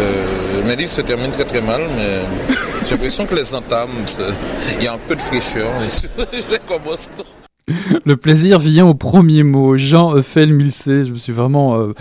Euh, 0.00 0.66
mes 0.66 0.76
livres 0.76 0.90
se 0.90 1.00
terminent 1.00 1.30
très 1.30 1.44
très 1.44 1.60
mal, 1.60 1.82
mais 1.96 2.20
j'ai 2.84 2.92
l'impression 2.92 3.26
que 3.26 3.34
les 3.34 3.54
entames, 3.54 3.90
il 4.78 4.84
y 4.84 4.88
a 4.88 4.94
un 4.94 4.98
peu 4.98 5.14
de 5.14 5.22
fraîcheur. 5.22 5.68
Le 8.04 8.16
plaisir 8.16 8.58
vient 8.58 8.86
au 8.86 8.94
premier 8.94 9.44
mot. 9.44 9.76
Jean 9.76 10.16
Eiffel 10.16 10.52
Milsé, 10.52 11.04
je 11.04 11.12
me 11.12 11.16
suis 11.16 11.32
vraiment 11.32 11.78
euh, 11.78 11.92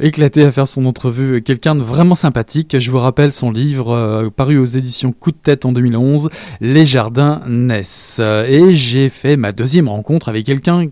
éclaté 0.00 0.44
à 0.44 0.52
faire 0.52 0.66
son 0.66 0.86
entrevue. 0.86 1.42
Quelqu'un 1.42 1.74
de 1.74 1.82
vraiment 1.82 2.14
sympathique. 2.14 2.78
Je 2.78 2.90
vous 2.90 2.98
rappelle 2.98 3.32
son 3.32 3.50
livre 3.50 3.92
euh, 3.94 4.30
paru 4.30 4.58
aux 4.58 4.64
éditions 4.64 5.12
Coup 5.12 5.32
de 5.32 5.36
tête 5.36 5.64
en 5.64 5.72
2011, 5.72 6.30
Les 6.60 6.86
jardins 6.86 7.42
naissent. 7.48 8.20
Et 8.20 8.72
j'ai 8.72 9.08
fait 9.08 9.36
ma 9.36 9.52
deuxième 9.52 9.88
rencontre 9.88 10.28
avec 10.28 10.46
quelqu'un 10.46 10.86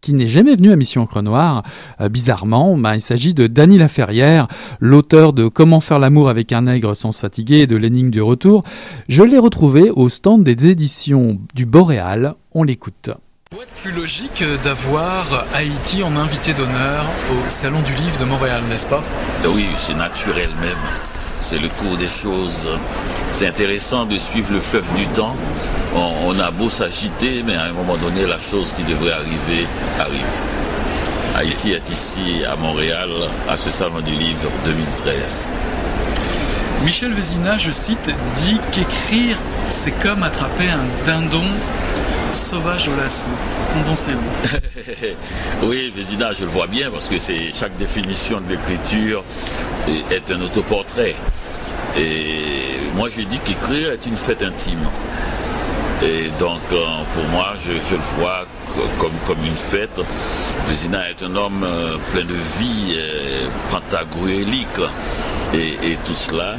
qui 0.00 0.12
n'est 0.12 0.26
jamais 0.26 0.54
venu 0.54 0.70
à 0.70 0.76
Mission 0.76 1.02
Encre 1.02 1.22
Noire, 1.22 1.62
euh, 2.00 2.08
bizarrement, 2.08 2.76
bah, 2.76 2.96
il 2.96 3.00
s'agit 3.00 3.34
de 3.34 3.46
Dany 3.46 3.78
Laferrière, 3.78 4.46
l'auteur 4.80 5.32
de 5.32 5.48
Comment 5.48 5.80
faire 5.80 5.98
l'amour 5.98 6.28
avec 6.28 6.52
un 6.52 6.62
nègre 6.62 6.94
sans 6.94 7.12
se 7.12 7.20
fatiguer 7.20 7.60
et 7.60 7.66
de 7.66 7.76
l'énigme 7.76 8.10
du 8.10 8.22
retour. 8.22 8.62
Je 9.08 9.22
l'ai 9.22 9.38
retrouvé 9.38 9.90
au 9.90 10.08
stand 10.08 10.42
des 10.42 10.66
éditions 10.66 11.38
du 11.54 11.66
Boréal. 11.66 12.34
On 12.52 12.62
l'écoute. 12.62 13.10
Pourrait 13.50 13.64
être 13.64 13.82
plus 13.82 13.92
logique 13.92 14.44
d'avoir 14.62 15.44
Haïti 15.54 16.02
en 16.02 16.14
invité 16.16 16.54
d'honneur 16.54 17.04
au 17.32 17.48
Salon 17.48 17.82
du 17.82 17.92
Livre 17.94 18.18
de 18.20 18.24
Montréal, 18.24 18.62
n'est-ce 18.68 18.86
pas? 18.86 19.02
Oui, 19.52 19.66
c'est 19.76 19.96
naturel 19.96 20.50
même 20.60 21.09
c'est 21.40 21.58
le 21.58 21.68
cours 21.68 21.96
des 21.96 22.08
choses. 22.08 22.68
C'est 23.30 23.48
intéressant 23.48 24.04
de 24.04 24.18
suivre 24.18 24.52
le 24.52 24.60
fleuve 24.60 24.94
du 24.94 25.06
temps. 25.08 25.34
On, 25.96 26.38
a 26.38 26.50
beau 26.50 26.68
s'agiter, 26.68 27.42
mais 27.44 27.56
à 27.56 27.64
un 27.64 27.72
moment 27.72 27.96
donné, 27.96 28.26
la 28.26 28.38
chose 28.38 28.72
qui 28.72 28.84
devrait 28.84 29.12
arriver 29.12 29.66
arrive. 29.98 30.36
Haïti 31.36 31.72
est 31.72 31.90
ici 31.90 32.44
à 32.50 32.56
Montréal, 32.56 33.10
à 33.48 33.56
ce 33.56 33.70
salon 33.70 34.00
du 34.00 34.12
livre 34.12 34.50
2013. 34.64 35.48
Michel 36.84 37.12
Vézina, 37.12 37.58
je 37.58 37.70
cite, 37.70 38.10
dit 38.36 38.60
qu'écrire, 38.72 39.36
c'est 39.70 39.92
comme 39.92 40.22
attraper 40.22 40.68
un 40.70 41.04
dindon 41.04 41.44
sauvage 42.32 42.88
au 42.88 42.96
lasso. 42.96 43.26
Condensez-le. 43.74 44.60
oui, 45.62 45.92
Vézina, 45.94 46.32
je 46.32 46.44
le 46.44 46.50
vois 46.50 46.66
bien 46.66 46.90
parce 46.90 47.08
que 47.08 47.18
c'est 47.18 47.52
chaque 47.52 47.76
définition 47.76 48.40
de 48.40 48.50
l'écriture 48.50 49.24
est 50.10 50.30
un 50.30 50.40
autoportrait. 50.40 51.14
Et 51.98 52.94
moi, 52.94 53.08
je 53.10 53.22
dis 53.22 53.38
qu'écrire 53.40 53.90
est 53.90 54.06
une 54.06 54.16
fête 54.16 54.42
intime. 54.42 54.86
Et 56.02 56.30
donc, 56.38 56.60
euh, 56.72 56.84
pour 57.14 57.24
moi, 57.24 57.52
je, 57.62 57.72
le 57.72 58.00
vois 58.18 58.46
comme, 58.98 59.12
comme 59.26 59.44
une 59.44 59.56
fête. 59.56 60.00
Vézina 60.66 61.10
est 61.10 61.22
un 61.22 61.36
homme 61.36 61.62
euh, 61.62 61.96
plein 62.12 62.24
de 62.24 62.34
vie, 62.58 62.94
euh, 62.96 63.48
pentagruélique 63.70 64.80
et, 65.52 65.98
tout 66.04 66.14
cela. 66.14 66.54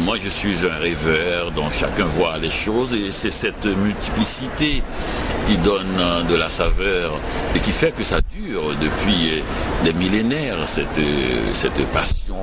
moi, 0.00 0.16
je 0.18 0.28
suis 0.28 0.66
un 0.66 0.78
rêveur 0.78 1.52
dont 1.52 1.70
chacun 1.70 2.06
voit 2.06 2.38
les 2.38 2.48
choses 2.48 2.94
et 2.94 3.10
c'est 3.10 3.30
cette 3.30 3.66
multiplicité 3.66 4.82
qui 5.44 5.58
donne 5.58 5.86
euh, 5.98 6.22
de 6.22 6.34
la 6.34 6.48
saveur 6.48 7.12
et 7.54 7.60
qui 7.60 7.72
fait 7.72 7.92
que 7.92 8.02
ça 8.02 8.20
dure 8.20 8.74
depuis 8.80 9.32
euh, 9.32 9.40
des 9.84 9.92
millénaires, 9.92 10.66
cette, 10.66 10.98
euh, 10.98 11.44
cette 11.52 11.84
passion 11.86 12.36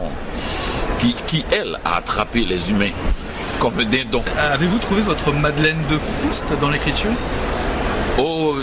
qui, 1.00 1.14
qui, 1.26 1.46
elle, 1.52 1.78
a 1.86 1.98
attrapé 1.98 2.46
les 2.46 2.72
humains 2.72 2.92
comme 3.60 3.80
un 3.80 3.86
dindon. 3.86 4.22
Avez-vous 4.52 4.78
trouvé 4.80 5.02
votre 5.02 5.32
Madeleine 5.34 5.82
de 5.90 5.98
Proust 5.98 6.54
dans 6.60 6.70
l'écriture? 6.70 7.12
Oh, 8.20 8.56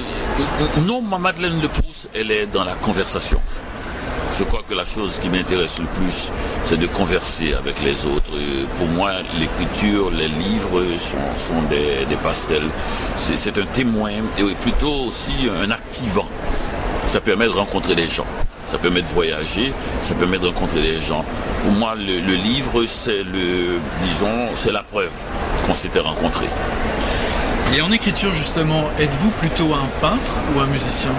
non, 0.87 1.03
ma 1.03 1.19
Madeleine 1.19 1.59
de 1.61 1.67
Proust, 1.67 2.09
elle 2.15 2.31
est 2.31 2.47
dans 2.47 2.65
la 2.65 2.75
conversation. 2.75 3.39
Je 4.33 4.45
crois 4.45 4.63
que 4.69 4.75
la 4.75 4.85
chose 4.85 5.19
qui 5.19 5.29
m'intéresse 5.29 5.79
le 5.79 5.87
plus, 5.87 6.33
c'est 6.65 6.79
de 6.79 6.87
converser 6.87 7.55
avec 7.55 7.83
les 7.83 8.07
autres. 8.07 8.33
pour 8.79 8.87
moi, 8.89 9.13
l'écriture, 9.39 10.11
les 10.11 10.29
livres 10.29 10.83
sont, 10.99 11.63
des, 11.69 12.17
passerelles. 12.23 12.69
C'est 13.17 13.59
un 13.59 13.67
témoin 13.67 14.11
et 14.39 14.55
plutôt 14.61 15.07
aussi 15.07 15.33
un 15.63 15.71
activant. 15.71 16.29
Ça 17.07 17.21
permet 17.21 17.47
de 17.47 17.51
rencontrer 17.51 17.95
des 17.95 18.09
gens. 18.09 18.27
Ça 18.67 18.79
permet 18.79 19.03
de 19.03 19.07
voyager, 19.09 19.73
ça 20.01 20.15
permet 20.15 20.39
de 20.39 20.47
rencontrer 20.47 20.81
des 20.81 21.01
gens. 21.01 21.25
Pour 21.63 21.73
moi, 21.73 21.95
le, 21.97 22.21
le 22.21 22.35
livre, 22.35 22.85
c'est 22.87 23.25
le, 23.25 23.81
disons, 24.03 24.55
c'est 24.55 24.71
la 24.71 24.85
preuve 24.85 25.11
qu'on 25.67 25.75
s'était 25.75 25.99
rencontrés. 25.99 26.51
Et 27.77 27.81
en 27.83 27.93
écriture, 27.93 28.33
justement, 28.33 28.85
êtes-vous 28.99 29.31
plutôt 29.31 29.73
un 29.75 29.89
peintre 30.01 30.43
ou 30.55 30.61
un 30.61 30.67
musicien? 30.67 31.11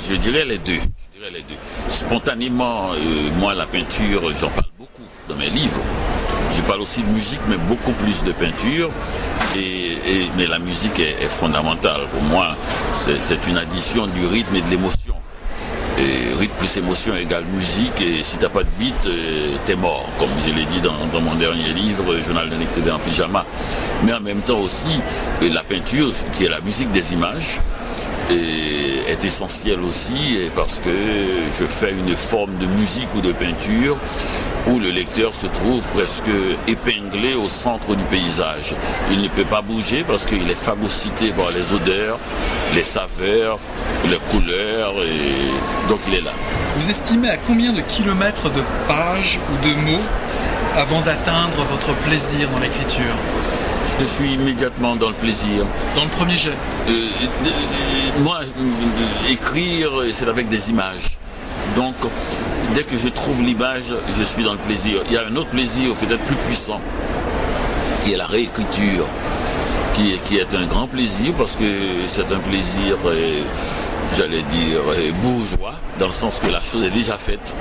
Je 0.00 0.14
dirais 0.14 0.44
les 0.44 0.58
deux. 0.58 0.74
Je 0.74 1.18
dirais 1.18 1.30
les 1.32 1.40
deux. 1.42 1.56
Spontanément, 1.88 2.90
euh, 2.92 3.30
moi, 3.38 3.54
la 3.54 3.66
peinture, 3.66 4.22
j'en 4.32 4.48
parle 4.48 4.70
beaucoup 4.78 5.02
dans 5.28 5.36
mes 5.36 5.50
livres. 5.50 5.80
Je 6.54 6.62
parle 6.62 6.80
aussi 6.82 7.02
de 7.02 7.08
musique, 7.08 7.40
mais 7.48 7.56
beaucoup 7.56 7.92
plus 7.92 8.22
de 8.22 8.32
peinture. 8.32 8.90
Et, 9.56 9.96
mais 10.36 10.46
la 10.46 10.58
musique 10.58 11.00
est, 11.00 11.28
fondamentale. 11.28 12.02
Pour 12.12 12.22
moi, 12.22 12.56
c'est 12.92 13.46
une 13.48 13.58
addition 13.58 14.06
du 14.06 14.26
rythme 14.26 14.54
et 14.56 14.62
de 14.62 14.70
l'émotion. 14.70 15.14
Rythme 16.38 16.54
plus 16.58 16.76
émotion 16.76 17.16
égale 17.16 17.44
musique. 17.46 18.00
Et 18.00 18.22
si 18.22 18.38
t'as 18.38 18.48
pas 18.48 18.62
de 18.62 18.68
beat, 18.78 19.06
euh, 19.06 19.56
t'es 19.66 19.74
mort, 19.74 20.08
comme 20.18 20.30
je 20.46 20.54
l'ai 20.54 20.66
dit 20.66 20.80
dans, 20.80 21.20
mon 21.20 21.34
dernier 21.34 21.72
livre, 21.72 22.04
Journal 22.22 22.48
d'un 22.48 22.60
écrivain 22.60 22.94
en 22.94 22.98
pyjama. 23.00 23.44
Mais 24.04 24.12
en 24.12 24.20
même 24.20 24.42
temps 24.42 24.60
aussi, 24.60 25.00
la 25.42 25.64
peinture, 25.64 26.12
qui 26.32 26.44
est 26.44 26.48
la 26.48 26.60
musique 26.60 26.92
des 26.92 27.12
images, 27.14 27.60
est 28.30 29.24
essentielle 29.24 29.80
aussi 29.80 30.38
parce 30.54 30.78
que 30.78 30.90
je 31.58 31.64
fais 31.66 31.92
une 31.92 32.16
forme 32.16 32.56
de 32.58 32.66
musique 32.66 33.08
ou 33.16 33.20
de 33.20 33.32
peinture 33.32 33.96
où 34.68 34.78
le 34.78 34.90
lecteur 34.90 35.34
se 35.34 35.46
trouve 35.46 35.82
presque 35.94 36.30
épinglé 36.66 37.34
au 37.34 37.48
centre 37.48 37.94
du 37.94 38.04
paysage. 38.04 38.74
Il 39.10 39.22
ne 39.22 39.28
peut 39.28 39.44
pas 39.44 39.62
bouger 39.62 40.04
parce 40.06 40.26
qu'il 40.26 40.48
est 40.50 40.54
phagocyté 40.54 41.32
par 41.32 41.50
les 41.50 41.72
odeurs, 41.72 42.18
les 42.74 42.82
saveurs, 42.82 43.58
les 44.10 44.18
couleurs, 44.30 44.94
et 45.04 45.88
donc 45.88 46.00
il 46.08 46.14
est 46.14 46.20
là. 46.20 46.32
Vous 46.76 46.90
estimez 46.90 47.30
à 47.30 47.36
combien 47.38 47.72
de 47.72 47.80
kilomètres 47.80 48.50
de 48.50 48.62
pages 48.86 49.38
ou 49.52 49.66
de 49.66 49.74
mots 49.74 50.04
avant 50.76 51.00
d'atteindre 51.00 51.64
votre 51.70 51.94
plaisir 52.02 52.48
dans 52.50 52.58
l'écriture? 52.58 53.14
Je 53.98 54.04
suis 54.04 54.34
immédiatement 54.34 54.96
dans 54.96 55.08
le 55.08 55.14
plaisir. 55.14 55.64
Dans 55.96 56.04
le 56.04 56.08
premier 56.10 56.36
jet 56.36 56.50
euh, 56.50 56.92
euh, 56.92 58.22
Moi, 58.22 58.40
euh, 58.42 59.32
écrire, 59.32 59.90
c'est 60.12 60.28
avec 60.28 60.48
des 60.48 60.70
images. 60.70 61.18
Donc, 61.76 61.94
dès 62.74 62.84
que 62.84 62.96
je 62.96 63.08
trouve 63.08 63.42
l'image, 63.42 63.92
je 64.16 64.22
suis 64.22 64.44
dans 64.44 64.52
le 64.52 64.58
plaisir. 64.58 65.02
Il 65.06 65.12
y 65.12 65.16
a 65.16 65.26
un 65.26 65.36
autre 65.36 65.50
plaisir 65.50 65.94
peut-être 65.96 66.22
plus 66.22 66.36
puissant, 66.36 66.80
qui 68.02 68.12
est 68.12 68.16
la 68.16 68.26
réécriture. 68.26 69.06
Qui 69.94 70.12
est, 70.12 70.22
qui 70.22 70.36
est, 70.36 70.54
un 70.54 70.66
grand 70.66 70.86
plaisir 70.86 71.32
parce 71.36 71.56
que 71.56 71.64
c'est 72.06 72.30
un 72.30 72.38
plaisir, 72.38 72.96
j'allais 74.16 74.42
dire, 74.42 74.80
bourgeois, 75.20 75.74
dans 75.98 76.06
le 76.06 76.12
sens 76.12 76.38
que 76.38 76.46
la 76.46 76.60
chose 76.60 76.84
est 76.84 76.90
déjà 76.90 77.16
faite. 77.18 77.56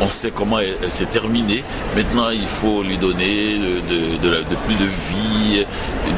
On 0.00 0.06
sait 0.06 0.30
comment 0.30 0.58
elle, 0.58 0.88
s'est 0.88 1.06
terminée. 1.06 1.64
Maintenant, 1.96 2.30
il 2.30 2.46
faut 2.46 2.82
lui 2.82 2.98
donner 2.98 3.58
de, 3.58 4.56
plus 4.66 4.74
de 4.74 4.84
vie, 4.84 5.66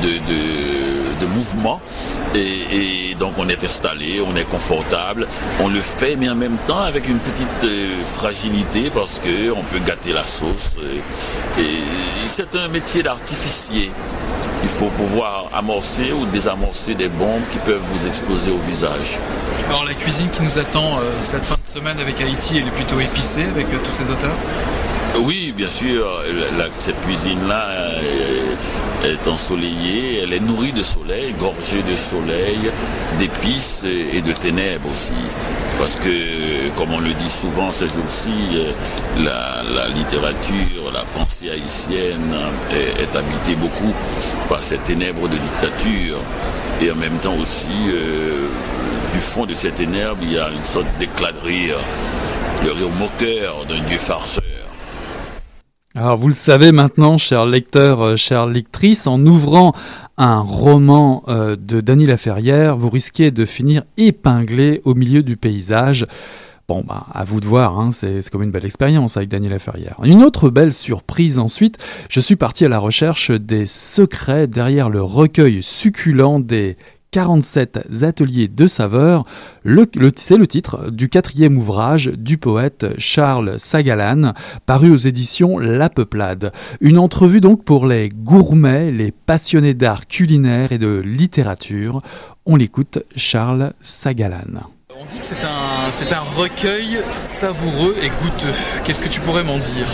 de, 0.03 1.27
mouvement. 1.35 1.81
Et, 2.35 3.15
donc, 3.19 3.35
on 3.39 3.49
est 3.49 3.63
installé, 3.65 4.21
on 4.21 4.37
est 4.37 4.45
confortable. 4.45 5.27
On 5.61 5.69
le 5.69 5.81
fait, 5.81 6.17
mais 6.17 6.29
en 6.29 6.35
même 6.35 6.57
temps 6.67 6.83
avec 6.83 7.09
une 7.09 7.19
petite 7.19 7.65
euh, 7.65 8.05
fragilité 8.05 8.91
parce 8.91 9.21
qu'on 9.21 9.63
peut 9.63 9.79
gâter 9.85 10.13
la 10.13 10.23
sauce. 10.23 10.77
et 11.59 11.63
c'est 12.27 12.55
un 12.57 12.69
métier 12.69 13.03
d'artificier 13.03 13.91
il 14.67 14.73
faut 14.73 14.91
pouvoir 14.97 15.49
amorcer 15.55 16.11
ou 16.11 16.27
désamorcer 16.27 16.97
des 16.97 17.09
bombes 17.09 17.47
qui 17.51 17.59
peuvent 17.59 17.87
vous 17.93 18.05
exploser 18.05 18.51
au 18.51 18.59
visage. 18.59 19.21
Alors 19.69 19.85
la 19.85 19.95
cuisine 19.95 20.29
qui 20.29 20.43
nous 20.43 20.59
attend 20.59 20.99
euh, 20.99 21.03
cette 21.21 21.47
fin 21.47 21.55
de 21.55 21.65
semaine 21.65 22.01
avec 22.01 22.21
Haïti, 22.21 22.59
elle 22.59 22.67
est 22.67 22.73
plutôt 22.73 22.99
épicée 22.99 23.45
avec 23.45 23.73
euh, 23.73 23.79
tous 23.79 23.93
ces 23.93 24.11
auteurs? 24.11 24.35
Oui, 25.23 25.55
bien 25.57 25.69
sûr. 25.69 26.05
cette 26.73 27.01
cuisine-là 27.03 27.69
est, 29.13 29.29
ensoleillée, 29.29 30.21
elle 30.23 30.33
est 30.33 30.41
nourrie 30.41 30.73
de 30.73 30.83
soleil, 30.83 31.35
gorgée 31.39 31.83
de 31.83 31.95
soleil, 31.95 32.71
d'épices 33.19 33.85
et 33.85 34.21
de 34.21 34.33
ténèbres 34.33 34.91
aussi. 34.91 35.15
Parce 35.79 35.97
que, 35.97 36.69
comme 36.77 36.93
on 36.93 37.01
le 37.01 37.13
dit 37.13 37.29
souvent 37.29 37.71
ces 37.71 37.89
jours-ci, 37.89 38.33
la, 39.19 39.89
littérature, 39.95 40.91
la 40.93 41.03
pensée 41.19 41.51
haïtienne 41.51 42.35
est, 42.73 43.17
habitée 43.17 43.55
beaucoup 43.57 43.95
par 44.49 44.63
ces 44.63 44.79
ténèbres 44.79 45.29
de 45.29 45.37
dictature. 45.37 46.19
Et 46.81 46.91
en 46.91 46.97
même 46.97 47.19
temps 47.21 47.37
aussi, 47.37 47.73
euh, 47.89 48.47
du 49.13 49.21
fond 49.21 49.47
de 49.47 49.55
ces 49.55 49.71
ténèbres, 49.71 50.19
il 50.23 50.33
y 50.33 50.39
a 50.39 50.49
une 50.51 50.65
sorte 50.65 50.87
d'éclat 50.99 51.33
de 51.33 51.41
rire, 51.41 51.77
le 52.65 52.73
rire 52.73 52.91
moqueur 52.99 53.65
d'un 53.67 53.81
dieu 53.81 53.99
farceur. 53.99 54.46
Alors 55.99 56.19
vous 56.19 56.29
le 56.29 56.35
savez 56.35 56.73
maintenant, 56.73 57.17
chers 57.17 57.47
lecteurs, 57.47 58.03
euh, 58.03 58.17
chères 58.17 58.45
lectrices, 58.45 59.07
en 59.07 59.25
ouvrant 59.25 59.73
un 60.19 60.41
roman 60.41 61.25
euh, 61.29 61.57
de 61.57 61.81
Dany 61.81 62.05
Laferrière, 62.05 62.77
vous 62.77 62.91
risquez 62.91 63.31
de 63.31 63.47
finir 63.47 63.83
épinglé 63.97 64.83
au 64.85 64.95
milieu 64.95 65.23
du 65.23 65.39
paysage. 65.39 66.05
Bon, 66.69 66.85
bah, 66.87 67.07
à 67.15 67.25
vous 67.25 67.41
de 67.41 67.47
voir, 67.47 67.81
hein, 67.81 67.93
c'est 67.93 68.29
comme 68.29 68.43
une 68.43 68.51
belle 68.51 68.67
expérience 68.67 69.17
avec 69.17 69.31
Dany 69.31 69.49
Laferrière. 69.49 69.97
Une 70.05 70.23
autre 70.23 70.51
belle 70.51 70.75
surprise 70.75 71.39
ensuite, 71.39 71.79
je 72.11 72.21
suis 72.21 72.37
parti 72.37 72.67
à 72.67 72.69
la 72.69 72.79
recherche 72.79 73.31
des 73.31 73.65
secrets 73.65 74.47
derrière 74.49 74.91
le 74.91 75.01
recueil 75.01 75.63
succulent 75.63 76.41
des 76.41 76.77
47 77.17 78.03
ateliers 78.03 78.47
de 78.47 78.67
saveurs. 78.67 79.25
C'est 80.17 80.37
le 80.37 80.47
titre 80.47 80.91
du 80.91 81.09
quatrième 81.09 81.57
ouvrage 81.57 82.09
du 82.09 82.37
poète 82.37 82.89
Charles 82.99 83.59
Sagalan, 83.59 84.35
paru 84.67 84.91
aux 84.91 84.99
éditions 84.99 85.57
La 85.57 85.89
Peuplade. 85.89 86.53
Une 86.83 86.99
entrevue 86.99 87.41
donc 87.41 87.65
pour 87.65 87.87
les 87.87 88.11
gourmets, 88.11 88.91
les 88.91 89.13
passionnés 89.13 89.73
d'art 89.73 90.07
culinaire 90.09 90.73
et 90.73 90.79
de 90.79 91.01
littérature. 91.03 92.03
On 92.45 92.57
l'écoute, 92.57 92.99
Charles 93.17 93.73
Sagalan. 93.81 94.76
On 94.99 95.05
dit 95.05 95.19
que 95.19 95.27
c'est 95.27 95.45
un, 95.45 95.91
c'est 95.91 96.11
un 96.15 96.23
recueil 96.37 96.99
savoureux 97.11 97.95
et 98.01 98.09
goûteux. 98.09 98.55
Qu'est-ce 98.83 99.01
que 99.01 99.11
tu 99.11 99.21
pourrais 99.21 99.45
m'en 99.45 99.59
dire? 99.59 99.87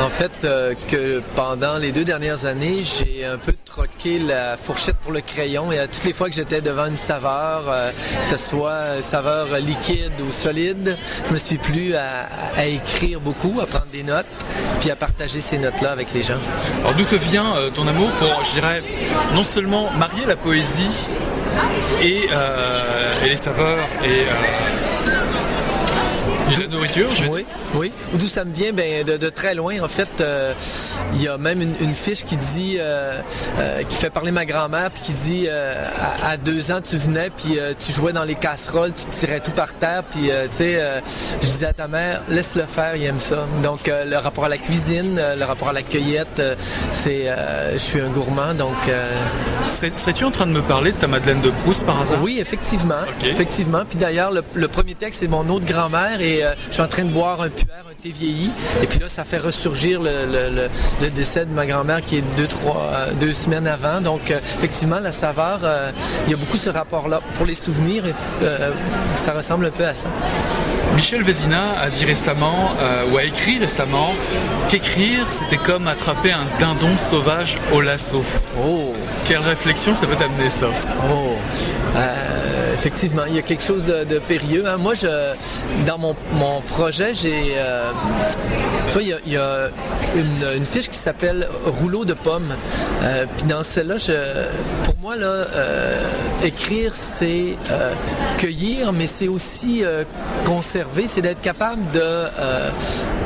En 0.00 0.08
fait, 0.08 0.44
euh, 0.44 0.74
que 0.86 1.20
pendant 1.34 1.76
les 1.78 1.90
deux 1.90 2.04
dernières 2.04 2.44
années, 2.44 2.84
j'ai 2.84 3.24
un 3.24 3.36
peu 3.36 3.52
troqué 3.64 4.20
la 4.20 4.56
fourchette 4.56 4.96
pour 4.98 5.10
le 5.10 5.22
crayon 5.22 5.72
et 5.72 5.80
à 5.80 5.88
toutes 5.88 6.04
les 6.04 6.12
fois 6.12 6.28
que 6.28 6.36
j'étais 6.36 6.60
devant 6.60 6.86
une 6.86 6.96
saveur, 6.96 7.64
euh, 7.66 7.90
que 7.90 8.28
ce 8.28 8.36
soit 8.36 9.02
saveur 9.02 9.58
liquide 9.58 10.12
ou 10.24 10.30
solide, 10.30 10.96
je 11.26 11.32
me 11.32 11.38
suis 11.38 11.58
plus 11.58 11.96
à, 11.96 12.28
écrire 12.64 13.18
beaucoup, 13.18 13.58
à 13.60 13.66
prendre 13.66 13.90
des 13.90 14.04
notes, 14.04 14.26
puis 14.80 14.92
à 14.92 14.96
partager 14.96 15.40
ces 15.40 15.58
notes-là 15.58 15.90
avec 15.90 16.14
les 16.14 16.22
gens. 16.22 16.38
Alors 16.82 16.94
d'où 16.94 17.04
te 17.04 17.16
vient 17.16 17.56
euh, 17.56 17.70
ton 17.70 17.88
amour 17.88 18.10
pour, 18.20 18.44
je 18.44 18.52
dirais, 18.52 18.82
non 19.34 19.42
seulement 19.42 19.90
marier 19.98 20.26
la 20.26 20.36
poésie 20.36 21.08
et, 22.02 22.28
euh, 22.32 23.24
et 23.24 23.28
les 23.28 23.36
saveurs 23.36 23.78
et 24.04 24.24
de 26.56 26.62
la 26.62 26.66
nourriture, 26.68 27.10
je 27.14 27.24
Oui, 27.24 27.44
oui. 27.74 27.92
D'où 28.14 28.26
ça 28.26 28.44
me 28.44 28.52
vient? 28.52 28.72
Ben, 28.72 29.04
de, 29.04 29.28
très 29.28 29.54
loin. 29.54 29.80
En 29.82 29.88
fait, 29.88 30.08
euh, 30.20 30.54
il 31.14 31.22
y 31.22 31.28
a 31.28 31.36
même 31.36 31.60
une, 31.60 31.94
fiche 31.94 32.24
qui 32.24 32.36
dit, 32.36 32.76
euh, 32.78 33.20
euh, 33.58 33.82
qui 33.82 33.96
fait 33.96 34.10
parler 34.10 34.30
ma 34.30 34.44
grand-mère, 34.44 34.90
puis 34.90 35.02
qui 35.02 35.12
dit 35.12 35.48
à, 35.48 36.36
deux 36.36 36.70
ans, 36.70 36.80
tu 36.80 36.96
venais, 36.96 37.30
puis 37.30 37.58
tu 37.84 37.92
jouais 37.92 38.12
dans 38.12 38.24
les 38.24 38.34
casseroles, 38.34 38.92
tu 38.94 39.06
tirais 39.06 39.40
tout 39.40 39.50
par 39.50 39.74
terre, 39.74 40.02
puis 40.04 40.30
tu 40.30 40.56
sais, 40.56 41.00
je 41.42 41.46
disais 41.46 41.66
à 41.66 41.72
ta 41.72 41.88
mère, 41.88 42.22
laisse 42.28 42.54
le 42.54 42.66
faire, 42.66 42.96
il 42.96 43.04
aime 43.04 43.20
ça. 43.20 43.46
Donc, 43.62 43.78
le 43.86 44.16
rapport 44.16 44.44
à 44.44 44.48
la 44.48 44.58
cuisine, 44.58 45.20
le 45.36 45.44
rapport 45.44 45.68
à 45.68 45.72
la 45.72 45.82
cueillette, 45.82 46.42
c'est, 46.90 47.26
je 47.72 47.78
suis 47.78 48.00
un 48.00 48.08
gourmand, 48.08 48.54
donc. 48.54 48.76
Serais-tu 49.66 50.24
en 50.24 50.30
train 50.30 50.46
de 50.46 50.52
me 50.52 50.62
parler 50.62 50.92
de 50.92 50.96
ta 50.96 51.06
Madeleine 51.06 51.40
de 51.40 51.50
Proust 51.50 51.84
par 51.84 52.00
hasard? 52.00 52.22
Oui, 52.22 52.38
effectivement, 52.40 52.94
effectivement. 53.22 53.82
Puis 53.88 53.98
d'ailleurs, 53.98 54.30
le, 54.30 54.42
le 54.54 54.68
premier 54.68 54.94
texte, 54.94 55.20
c'est 55.20 55.28
mon 55.28 55.48
autre 55.48 55.66
grand-mère 55.66 56.20
et 56.20 56.37
euh, 56.42 56.54
je 56.68 56.74
suis 56.74 56.82
en 56.82 56.88
train 56.88 57.04
de 57.04 57.10
boire 57.10 57.40
un 57.42 57.48
puer, 57.48 57.66
un 57.70 58.02
thé 58.02 58.10
vieilli. 58.10 58.50
Et 58.82 58.86
puis 58.86 58.98
là, 58.98 59.08
ça 59.08 59.24
fait 59.24 59.38
ressurgir 59.38 60.00
le, 60.02 60.68
décès 61.14 61.44
de 61.44 61.50
ma 61.50 61.66
grand-mère 61.66 62.02
qui 62.02 62.16
est 62.16 62.24
deux, 62.36 62.46
trois, 62.46 62.90
euh, 62.92 63.12
deux 63.20 63.32
semaines 63.32 63.66
avant. 63.66 64.00
Donc, 64.00 64.30
euh, 64.30 64.38
effectivement, 64.58 65.00
la 65.00 65.12
saveur, 65.12 65.60
il 66.26 66.30
y 66.30 66.34
a 66.34 66.36
beaucoup 66.36 66.56
ce 66.56 66.70
rapport-là. 66.70 67.20
Pour 67.36 67.46
les 67.46 67.54
souvenirs, 67.54 68.04
ça 69.24 69.32
ressemble 69.32 69.66
un 69.66 69.70
peu 69.70 69.84
à 69.84 69.94
ça. 69.94 70.08
Michel 70.94 71.22
Vézina 71.22 71.78
a 71.80 71.90
dit 71.90 72.04
récemment, 72.04 72.70
ou 73.12 73.16
a 73.16 73.24
écrit 73.24 73.58
récemment, 73.58 74.12
qu'écrire, 74.68 75.30
c'était 75.30 75.58
comme 75.58 75.86
attraper 75.86 76.32
un 76.32 76.44
dindon 76.58 76.96
sauvage 76.96 77.58
au 77.72 77.80
lasso. 77.80 78.22
Oh 78.64 78.92
Quelle 79.26 79.38
réflexion 79.38 79.94
ça 79.94 80.06
peut 80.06 80.16
t'amener 80.16 80.48
ça 80.48 80.66
Oh 81.12 81.36
effectivement, 82.78 83.24
il 83.26 83.34
y 83.34 83.38
a 83.38 83.42
quelque 83.42 83.62
chose 83.62 83.84
de, 83.84 84.18
périlleux. 84.20 84.66
Hein. 84.66 84.76
Moi, 84.76 84.94
je, 84.94 85.34
dans 85.86 85.98
mon, 85.98 86.14
projet, 86.68 87.12
j'ai. 87.12 87.54
Euh, 87.56 87.90
il 89.00 89.32
y 89.32 89.36
a, 89.36 89.68
une, 90.56 90.64
fiche 90.64 90.88
qui 90.88 90.96
s'appelle 90.96 91.48
rouleau 91.66 92.04
de 92.04 92.14
pommes. 92.14 92.54
Euh, 93.02 93.26
puis 93.36 93.46
dans 93.46 93.62
celle-là, 93.62 93.96
pour 94.84 94.94
moi, 95.00 95.16
là, 95.16 95.26
euh, 95.26 96.10
écrire, 96.44 96.92
c'est 96.92 97.56
cueillir, 98.38 98.92
mais 98.92 99.06
c'est 99.06 99.28
aussi 99.28 99.82
conserver, 100.44 101.06
c'est 101.08 101.22
d'être 101.22 101.40
capable 101.40 101.82
de, 101.92 102.24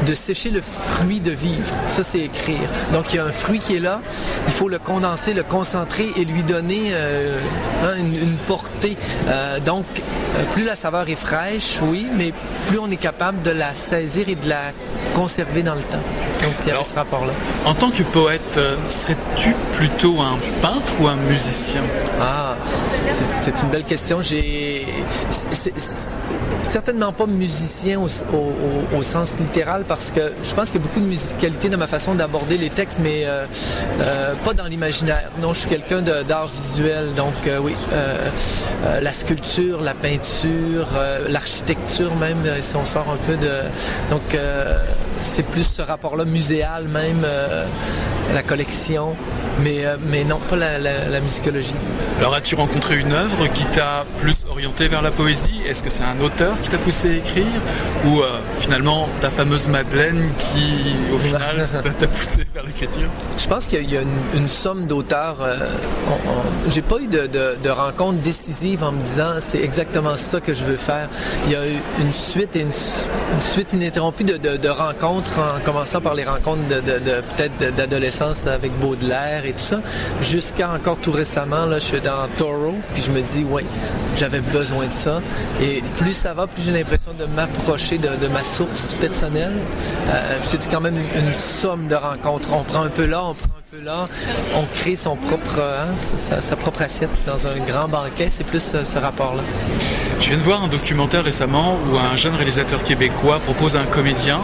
de 0.06 0.14
sécher 0.14 0.50
le 0.50 0.60
fruit 0.60 1.20
de 1.20 1.30
vivre. 1.30 1.74
Ça, 1.88 2.02
c'est 2.02 2.20
écrire. 2.20 2.68
Donc, 2.92 3.12
il 3.12 3.16
y 3.16 3.18
a 3.18 3.24
un 3.24 3.32
fruit 3.32 3.60
qui 3.60 3.76
est 3.76 3.80
là, 3.80 4.00
il 4.46 4.52
faut 4.52 4.68
le 4.68 4.78
condenser, 4.78 5.34
le 5.34 5.42
concentrer 5.42 6.08
et 6.16 6.24
lui 6.24 6.42
donner 6.42 6.92
hein, 6.94 7.96
une, 7.98 8.36
portée. 8.46 8.96
Euh, 9.28 9.60
donc, 9.60 9.84
euh, 9.98 10.44
plus 10.52 10.64
la 10.64 10.74
saveur 10.74 11.08
est 11.08 11.16
fraîche, 11.16 11.78
oui, 11.82 12.06
mais 12.16 12.32
plus 12.68 12.78
on 12.78 12.90
est 12.90 12.96
capable 12.96 13.42
de 13.42 13.50
la 13.50 13.74
saisir 13.74 14.28
et 14.28 14.34
de 14.34 14.48
la 14.48 14.72
conserver 15.14 15.62
dans 15.62 15.74
le 15.74 15.82
temps. 15.82 16.02
Donc, 16.42 16.54
il 16.62 16.68
y 16.68 16.70
a 16.72 16.84
ce 16.84 16.94
rapport-là. 16.94 17.32
En 17.64 17.74
tant 17.74 17.90
que 17.90 18.02
poète, 18.02 18.56
euh, 18.56 18.76
serais-tu 18.88 19.54
plutôt 19.74 20.20
un 20.20 20.38
peintre 20.60 20.92
ou 21.00 21.08
un 21.08 21.16
musicien? 21.16 21.61
Ah, 22.20 22.56
c'est 23.44 23.62
une 23.62 23.68
belle 23.68 23.84
question. 23.84 24.20
J'ai 24.20 24.86
certainement 26.62 27.12
pas 27.12 27.26
musicien 27.26 28.00
au, 28.00 29.02
sens 29.02 29.34
littéral 29.38 29.84
parce 29.86 30.10
que 30.10 30.32
je 30.42 30.54
pense 30.54 30.70
qu'il 30.70 30.80
y 30.80 30.84
a 30.84 30.86
beaucoup 30.86 31.00
de 31.00 31.06
musicalité 31.06 31.68
dans 31.68 31.78
ma 31.78 31.86
façon 31.86 32.14
d'aborder 32.14 32.56
les 32.56 32.70
textes, 32.70 33.00
mais 33.02 33.24
euh, 33.24 33.44
euh, 34.00 34.34
pas 34.44 34.54
dans 34.54 34.66
l'imaginaire. 34.66 35.28
Non, 35.40 35.52
je 35.52 35.60
suis 35.60 35.68
quelqu'un 35.68 36.00
d'art 36.02 36.46
visuel, 36.46 37.12
donc 37.14 37.34
euh, 37.46 37.58
oui, 37.60 37.74
la 39.00 39.12
sculpture, 39.12 39.82
la 39.82 39.94
peinture, 39.94 40.86
l'architecture 41.28 42.14
même, 42.16 42.38
si 42.60 42.76
on 42.76 42.84
sort 42.84 43.06
un 43.10 43.18
peu 43.26 43.36
de... 43.36 43.52
Donc 44.10 44.22
c'est 45.24 45.42
plus 45.42 45.64
ce 45.64 45.82
rapport-là 45.82 46.24
muséal 46.24 46.88
même, 46.88 47.24
la 48.34 48.42
collection, 48.42 49.14
mais, 49.60 49.84
mais 50.10 50.24
non, 50.24 50.38
pas 50.48 50.56
la 50.56 51.20
musicologie. 51.20 51.74
Alors 52.22 52.34
as-tu 52.34 52.54
rencontré 52.54 52.98
une 52.98 53.12
œuvre 53.12 53.48
qui 53.48 53.64
t'a 53.64 54.04
plus 54.18 54.44
orienté 54.48 54.86
vers 54.86 55.02
la 55.02 55.10
poésie? 55.10 55.60
Est-ce 55.66 55.82
que 55.82 55.90
c'est 55.90 56.04
un 56.04 56.20
auteur 56.24 56.54
qui 56.62 56.68
t'a 56.68 56.78
poussé 56.78 57.10
à 57.10 57.14
écrire? 57.14 57.44
Ou 58.06 58.20
euh, 58.20 58.38
finalement 58.58 59.08
ta 59.20 59.28
fameuse 59.28 59.66
Madeleine 59.66 60.22
qui 60.38 60.94
au 61.12 61.18
final 61.18 61.66
t'a 61.98 62.06
poussé 62.06 62.46
vers 62.54 62.62
l'écriture? 62.62 63.08
Je 63.36 63.48
pense 63.48 63.66
qu'il 63.66 63.90
y 63.90 63.96
a 63.96 64.02
une, 64.02 64.46
somme 64.46 64.86
d'auteurs. 64.86 65.38
Euh, 65.42 65.56
j'ai 66.68 66.82
pas 66.82 66.98
eu 67.00 67.08
de, 67.08 67.68
rencontre 67.70 68.18
décisive 68.18 68.84
en 68.84 68.92
me 68.92 69.02
disant 69.02 69.40
c'est 69.40 69.60
exactement 69.60 70.16
ça 70.16 70.40
que 70.40 70.54
je 70.54 70.64
veux 70.64 70.76
faire. 70.76 71.08
Il 71.46 71.52
y 71.52 71.56
a 71.56 71.66
eu 71.66 71.74
une 72.00 72.12
suite 72.12 72.54
et 72.54 72.60
une, 72.60 72.72
suite 73.40 73.72
ininterrompue 73.72 74.22
de, 74.22 74.68
rencontres, 74.68 75.40
en 75.40 75.58
commençant 75.64 76.00
par 76.00 76.14
les 76.14 76.22
rencontres 76.22 76.68
de, 76.68 76.80
peut-être 76.80 77.74
d'adolescence 77.74 78.46
avec 78.46 78.70
Baudelaire 78.78 79.41
et 79.44 79.52
tout 79.52 79.58
ça, 79.58 79.80
jusqu'à 80.20 80.70
encore 80.70 80.96
tout 80.96 81.12
récemment, 81.12 81.66
là, 81.66 81.78
je 81.78 81.84
suis 81.84 82.00
dans 82.00 82.28
Toro, 82.36 82.74
puis 82.94 83.02
je 83.02 83.10
me 83.10 83.20
dis, 83.20 83.44
oui, 83.48 83.62
j'avais 84.16 84.40
besoin 84.40 84.86
de 84.86 84.92
ça. 84.92 85.20
Et 85.60 85.82
plus 85.98 86.12
ça 86.12 86.34
va, 86.34 86.46
plus 86.46 86.62
j'ai 86.64 86.72
l'impression 86.72 87.12
de 87.18 87.24
m'approcher 87.36 87.98
de, 87.98 88.08
ma 88.28 88.42
source 88.42 88.94
personnelle. 88.94 89.54
Euh, 90.08 90.38
c'est 90.46 90.70
quand 90.70 90.80
même 90.80 90.96
une, 90.96 91.34
somme 91.34 91.88
de 91.88 91.94
rencontres. 91.94 92.48
On 92.52 92.62
prend 92.62 92.82
un 92.82 92.88
peu 92.88 93.06
là, 93.06 93.22
on 93.24 93.34
prend 93.34 93.61
là, 93.80 94.06
on 94.54 94.64
crée 94.64 94.96
son 94.96 95.16
propre, 95.16 95.60
hein, 95.60 95.88
sa, 96.18 96.56
propre 96.56 96.82
assiette 96.82 97.10
dans 97.26 97.46
un 97.46 97.56
grand 97.66 97.88
banquet. 97.88 98.28
C'est 98.30 98.44
plus 98.44 98.60
ce, 98.84 98.98
rapport-là. 98.98 99.42
Je 100.20 100.28
viens 100.28 100.36
de 100.36 100.42
voir 100.42 100.62
un 100.62 100.68
documentaire 100.68 101.24
récemment 101.24 101.78
où 101.86 101.96
un 101.96 102.14
jeune 102.16 102.34
réalisateur 102.34 102.82
québécois 102.84 103.38
propose 103.40 103.76
à 103.76 103.80
un 103.80 103.86
comédien 103.86 104.40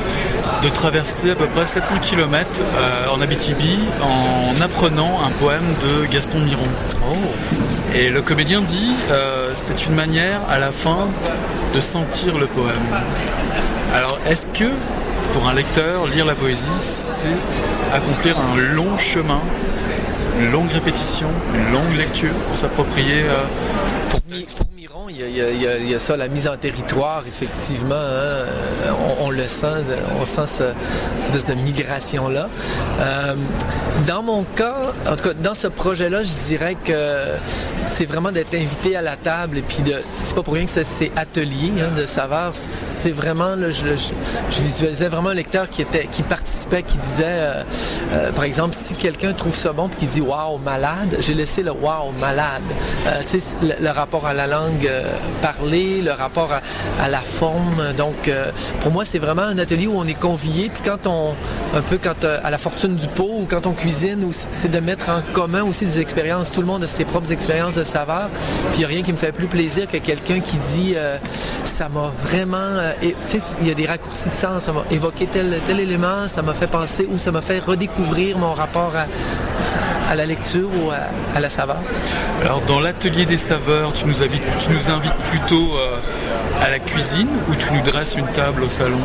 de 0.63 0.69
traverser 0.71 1.33
à 1.33 1.35
peu 1.35 1.47
près 1.47 1.67
700 1.67 1.97
km 2.01 2.49
euh, 2.61 3.15
en 3.15 3.21
Abitibi 3.21 3.79
en 4.03 4.61
apprenant 4.63 5.19
un 5.25 5.31
poème 5.39 5.75
de 5.83 6.07
Gaston 6.07 6.41
Miron. 6.41 6.67
Oh. 7.11 7.15
Et 7.95 8.09
le 8.09 8.23
comédien 8.23 8.63
dit, 8.63 8.95
euh, 9.11 9.51
c'est 9.53 9.87
une 9.87 9.95
manière 9.95 10.41
à 10.49 10.59
la 10.59 10.73
fin 10.73 11.07
de 11.75 11.81
sentir 11.81 12.39
le 12.39 12.47
poème. 12.47 12.75
Alors 13.95 14.19
est-ce 14.27 14.49
que 14.49 14.71
pour 15.33 15.49
un 15.49 15.55
lecteur, 15.55 16.07
lire 16.07 16.25
la 16.25 16.35
poésie, 16.35 16.69
c'est 16.77 17.29
accomplir 17.93 18.37
un 18.39 18.57
long 18.57 18.97
chemin, 18.99 19.41
une 20.41 20.51
longue 20.51 20.71
répétition, 20.71 21.29
une 21.55 21.73
longue 21.73 21.97
lecture 21.97 22.35
pour 22.49 22.57
s'approprier 22.57 23.23
euh, 23.23 23.35
pour, 24.11 24.21
Il 25.11 25.17
y, 25.17 25.95
a, 25.95 25.99
ça, 25.99 26.17
la 26.17 26.29
mise 26.29 26.49
en 26.49 26.57
territoire, 26.57 27.23
effectivement. 27.27 27.95
Hein. 27.95 28.95
on, 29.21 29.31
le 29.31 29.47
sent, 29.47 29.85
on 30.19 30.25
sent 30.25 30.47
cette 30.47 30.75
espèce 31.25 31.47
de 31.47 31.55
migration-là. 31.55 32.49
Euh, 33.01 33.35
dans 34.07 34.23
mon 34.23 34.45
cas, 34.45 34.77
en 35.07 35.17
tout 35.17 35.25
cas, 35.25 35.35
dans 35.35 35.55
ce 35.55 35.67
projet-là, 35.67 36.23
je 36.23 36.35
dirais 36.47 36.77
que 36.83 37.25
c'est 37.87 38.07
vraiment 38.07 38.33
d'être 38.33 38.55
invité 38.55 38.97
à 38.97 39.03
la 39.03 39.17
table 39.17 39.59
et 39.59 39.63
puis 39.63 39.83
de. 39.83 39.97
C'est 40.23 40.35
pas 40.35 40.43
pour 40.43 40.55
rien 40.55 40.65
que 40.65 40.71
c'est 40.71 41.13
atelier 41.17 41.73
hein, 41.81 41.99
de 41.99 42.07
saveur. 42.07 42.53
C'est 42.55 43.11
vraiment, 43.11 43.57
je, 43.59 44.63
visualisais 44.63 45.09
vraiment 45.09 45.31
un 45.31 45.35
lecteur 45.35 45.69
qui 45.69 45.83
était, 45.83 46.07
qui 46.07 46.23
participait, 46.23 46.83
qui 46.83 46.97
disait, 46.97 47.25
euh, 47.27 47.63
euh, 48.13 48.33
par 48.33 48.45
exemple, 48.45 48.75
si 48.79 48.95
quelqu'un 48.95 49.33
trouve 49.33 49.55
ça 49.55 49.73
bon 49.73 49.89
puis 49.89 49.99
qui 49.99 50.07
dit 50.07 50.21
waouh 50.21 50.59
malade, 50.59 51.17
j'ai 51.21 51.35
laissé 51.35 51.63
le 51.63 51.73
waouh 51.73 52.13
malade. 52.21 52.63
le, 53.63 53.91
rapport 53.91 54.27
à 54.27 54.33
la 54.33 54.47
langue 54.47 54.78
parlée, 55.43 56.03
le 56.03 56.13
rapport 56.13 56.51
à, 57.01 57.09
la 57.09 57.21
forme. 57.21 57.93
Donc, 57.97 58.31
pour 58.83 58.93
moi, 58.93 59.05
c'est 59.05 59.19
vraiment 59.19 59.43
un 59.43 59.59
atelier 59.59 59.87
où 59.87 59.97
on 59.97 60.07
est 60.07 60.19
convié. 60.19 60.71
Puis 60.71 60.83
quand 60.85 61.07
on, 61.07 61.35
un 61.77 61.81
peu 61.83 61.99
quand 61.99 62.25
à 62.25 62.51
la 62.51 62.59
fortune 62.59 62.97
du 62.97 63.07
pot 63.09 63.41
ou 63.41 63.47
quand 63.49 63.67
on 63.67 63.73
cuisine, 63.73 64.29
c'est 64.51 64.71
de 64.71 64.81
mettre 64.81 65.09
en 65.11 65.21
commun 65.33 65.63
aussi 65.63 65.87
des 65.87 66.01
expériences. 66.01 66.51
Tout 66.51 66.61
le 66.61 66.67
monde 66.67 66.85
a 66.85 66.87
ses 66.87 67.05
propres 67.05 67.33
expériences 67.33 67.77
de 67.77 67.85
saveur. 67.85 68.29
Puis 68.73 68.77
il 68.77 68.79
n'y 68.79 68.85
a 68.85 68.89
rien 68.89 69.03
qui 69.03 69.13
me 69.13 69.17
fait 69.17 69.33
plus 69.33 69.47
plaisir 69.47 69.87
que 69.87 69.99
quelqu'un 69.99 70.41
qui 70.41 70.57
dit 70.57 70.95
euh, 70.97 71.17
ça 71.65 71.89
m'a 71.89 72.13
vraiment. 72.23 72.57
Euh, 72.57 72.93
tu 73.03 73.15
sais, 73.27 73.41
il 73.61 73.69
y 73.69 73.71
a 73.71 73.75
des 73.75 73.87
raccourcis 73.87 74.29
de 74.29 74.35
sens. 74.35 74.65
Ça 74.65 74.73
m'a 74.73 74.85
évoqué 74.91 75.27
tel, 75.27 75.59
tel 75.67 75.81
élément, 75.81 76.29
ça 76.29 76.43
m'a 76.43 76.55
fait 76.55 76.67
penser 76.67 77.09
ou 77.11 77.19
ça 77.19 77.33
m'a 77.33 77.43
fait 77.43 77.59
redécouvrir 77.59 78.39
mon 78.39 78.53
rapport 78.53 78.93
à, 78.97 79.07
la 80.15 80.27
lecture 80.27 80.69
ou 80.83 80.91
à, 80.91 81.41
la 81.41 81.51
saveur? 81.51 81.77
Alors 82.43 82.61
dans 82.63 82.81
l'atelier 82.81 83.27
des 83.27 83.37
saveurs, 83.37 83.93
tu 83.93 84.07
nous, 84.07 84.23
invites, 84.23 84.43
tu 84.59 84.71
nous 84.73 84.91
invites 84.91 85.15
plutôt 85.25 85.69
euh, 85.79 86.01
à 86.63 86.71
la 86.71 86.79
cuisine 86.79 87.29
ou 87.51 87.55
tu 87.55 87.73
nous 87.73 87.83
dresses 87.83 88.17
une 88.17 88.27
table 88.29 88.63
au 88.63 88.69
salon? 88.69 88.99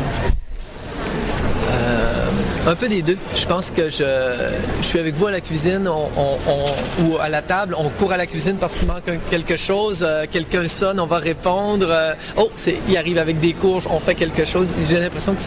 Un 2.66 2.74
peu 2.74 2.88
des 2.88 3.02
deux. 3.02 3.16
Je 3.34 3.46
pense 3.46 3.70
que 3.70 3.90
je, 3.90 4.50
suis 4.82 4.98
avec 4.98 5.14
vous 5.14 5.26
à 5.26 5.30
la 5.30 5.40
cuisine 5.40 5.88
ou 5.88 7.16
à 7.18 7.28
la 7.28 7.42
table. 7.42 7.74
On 7.78 7.88
court 7.90 8.12
à 8.12 8.16
la 8.16 8.26
cuisine 8.26 8.56
parce 8.56 8.76
qu'il 8.76 8.88
manque 8.88 9.04
quelque 9.30 9.56
chose. 9.56 10.04
Euh, 10.06 10.26
quelqu'un 10.30 10.66
sonne, 10.68 11.00
on 11.00 11.06
va 11.06 11.18
répondre. 11.18 11.86
Euh, 11.88 12.14
oh, 12.36 12.50
il 12.88 12.96
arrive 12.96 13.18
avec 13.18 13.40
des 13.40 13.52
courges, 13.52 13.84
on 13.90 14.00
fait 14.00 14.14
quelque 14.14 14.44
chose. 14.44 14.66
J'ai 14.88 14.98
l'impression 14.98 15.34
que 15.34 15.40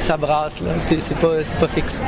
ça 0.00 0.16
brasse. 0.16 0.60
Là. 0.60 0.72
C'est, 0.78 1.16
pas, 1.16 1.42
pas 1.58 1.68
fixe. 1.68 2.02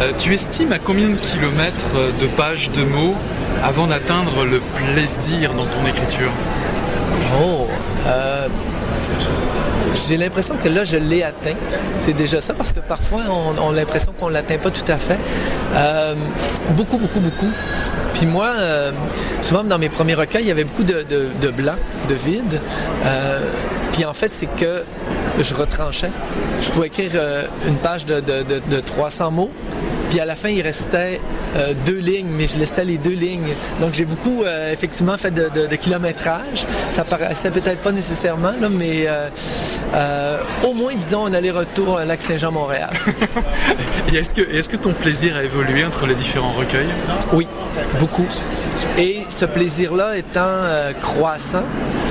Euh, 0.00 0.12
tu 0.18 0.34
estimes 0.34 0.72
à 0.72 0.78
combien 0.78 1.08
de 1.08 1.16
kilomètres 1.16 1.94
de 2.20 2.26
pages 2.26 2.70
de 2.70 2.82
mots 2.82 3.14
avant 3.62 3.86
d'atteindre 3.86 4.44
le 4.44 4.60
plaisir 4.60 5.52
dans 5.54 5.66
ton 5.66 5.86
écriture? 5.86 6.30
Oh, 7.42 7.68
j'ai 9.94 10.16
l'impression 10.16 10.54
que 10.56 10.68
là, 10.68 10.84
je 10.84 10.96
l'ai 10.96 11.22
atteint. 11.22 11.54
C'est 11.98 12.12
déjà 12.12 12.40
ça 12.40 12.54
parce 12.54 12.72
que 12.72 12.80
parfois, 12.80 13.22
on, 13.28 13.70
a 13.70 13.74
l'impression 13.74 14.12
qu'on 14.18 14.28
ne 14.28 14.34
l'atteint 14.34 14.58
pas 14.58 14.70
tout 14.70 14.90
à 14.90 14.96
fait. 14.96 15.18
Euh, 15.74 16.14
beaucoup, 16.70 16.98
beaucoup, 16.98 17.20
beaucoup. 17.20 17.50
Puis 18.14 18.26
moi, 18.26 18.48
euh, 18.58 18.92
souvent 19.42 19.64
dans 19.64 19.78
mes 19.78 19.88
premiers 19.88 20.14
recueils, 20.14 20.42
il 20.42 20.48
y 20.48 20.52
avait 20.52 20.64
beaucoup 20.64 20.84
de, 20.84 21.50
blanc, 21.50 21.74
de 22.08 22.14
vide. 22.14 22.60
Euh, 23.04 23.40
puis 23.92 24.04
en 24.04 24.14
fait, 24.14 24.28
c'est 24.28 24.48
que 24.56 24.84
je 25.40 25.54
retranchais. 25.54 26.10
Je 26.62 26.70
pouvais 26.70 26.88
écrire 26.88 27.10
une 27.66 27.76
page 27.76 28.06
de, 28.06 28.20
de 28.20 28.80
300 28.80 29.30
mots, 29.30 29.50
puis 30.10 30.18
à 30.18 30.24
la 30.24 30.34
fin, 30.34 30.48
il 30.48 30.60
restait 30.60 31.20
euh, 31.56 31.72
deux 31.86 31.98
lignes, 31.98 32.30
mais 32.36 32.48
je 32.48 32.56
laissais 32.56 32.84
les 32.84 32.98
deux 32.98 33.14
lignes. 33.14 33.52
Donc 33.80 33.94
j'ai 33.94 34.04
beaucoup 34.04 34.42
euh, 34.42 34.72
effectivement 34.72 35.16
fait 35.16 35.30
de, 35.30 35.76
kilométrage. 35.76 36.66
Ça 36.88 37.04
paraissait 37.04 37.50
peut-être 37.50 37.78
pas 37.78 37.92
nécessairement, 37.92 38.52
mais 38.72 39.06
euh, 39.06 40.38
au 40.64 40.74
moins, 40.74 40.92
disons, 40.94 41.26
un 41.26 41.32
aller-retour 41.32 41.98
à 41.98 42.04
Lac-Saint-Jean-Montréal. 42.04 42.90
est-ce 44.12 44.34
que, 44.34 44.42
est 44.42 44.68
que 44.68 44.76
ton 44.76 44.92
plaisir 44.92 45.36
a 45.36 45.44
évolué 45.44 45.84
entre 45.84 46.06
les 46.06 46.16
différents 46.16 46.52
recueils? 46.52 46.90
Oui, 47.32 47.46
beaucoup. 48.00 48.28
Et 48.98 49.18
ce 49.28 49.44
plaisir-là 49.44 50.16
étant 50.16 50.58
croissant, 51.00 51.62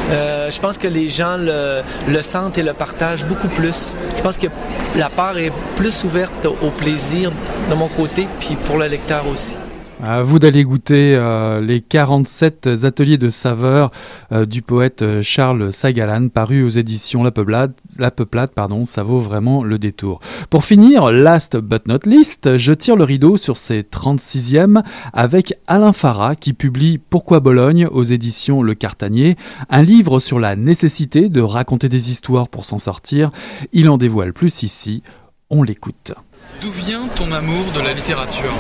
je 0.09 0.59
pense 0.59 0.77
que 0.77 0.87
les 0.87 1.09
gens 1.09 1.35
le, 1.37 1.81
le 2.07 2.21
sentent 2.21 2.57
et 2.57 2.63
le 2.63 2.73
partagent 2.73 3.25
beaucoup 3.25 3.49
plus. 3.49 3.93
Je 4.15 4.21
pense 4.21 4.37
que 4.37 4.47
la 4.95 5.09
part 5.09 5.37
est 5.37 5.51
plus 5.75 6.03
ouverte 6.05 6.45
au 6.45 6.69
plaisir 6.69 7.31
de 7.69 7.75
mon 7.75 7.88
côté, 7.95 8.27
puis 8.39 8.55
pour 8.65 8.77
le 8.77 8.87
lecteur 8.87 9.27
aussi. 9.27 9.57
À 10.01 10.23
vous 10.23 10.39
d'aller 10.39 10.63
goûter 10.63 11.13
euh, 11.15 11.59
les 11.59 11.81
47 11.81 12.69
ateliers 12.83 13.17
de 13.17 13.29
saveurs 13.29 13.91
euh, 14.31 14.45
du 14.45 14.61
poète 14.61 15.01
euh, 15.01 15.21
Charles 15.21 15.73
Sagalan, 15.73 16.29
paru 16.29 16.63
aux 16.63 16.69
éditions 16.69 17.21
La 17.21 17.31
Peuplade. 17.31 17.73
La 17.97 18.09
Peuplade, 18.09 18.51
pardon, 18.51 18.85
ça 18.85 19.03
vaut 19.03 19.19
vraiment 19.19 19.61
le 19.61 19.77
détour. 19.77 20.21
Pour 20.49 20.63
finir, 20.63 21.11
last 21.11 21.57
but 21.57 21.85
not 21.85 21.99
least, 22.05 22.55
je 22.55 22.71
tire 22.71 22.95
le 22.95 23.03
rideau 23.03 23.35
sur 23.35 23.57
ces 23.57 23.81
36e 23.81 24.83
avec 25.11 25.53
Alain 25.67 25.91
Farah 25.91 26.37
qui 26.37 26.53
publie 26.53 26.97
Pourquoi 26.97 27.41
Bologne 27.41 27.85
aux 27.91 28.03
éditions 28.03 28.63
Le 28.63 28.75
Cartanier, 28.75 29.35
un 29.69 29.81
livre 29.81 30.21
sur 30.21 30.39
la 30.39 30.55
nécessité 30.55 31.27
de 31.27 31.41
raconter 31.41 31.89
des 31.89 32.09
histoires 32.09 32.47
pour 32.47 32.63
s'en 32.63 32.77
sortir. 32.77 33.31
Il 33.73 33.89
en 33.89 33.97
dévoile 33.97 34.31
plus 34.31 34.63
ici. 34.63 35.03
On 35.49 35.61
l'écoute. 35.61 36.13
D'où 36.61 36.71
vient 36.71 37.07
ton 37.15 37.31
amour 37.31 37.65
de 37.73 37.79
la 37.79 37.93
littérature 37.93 38.53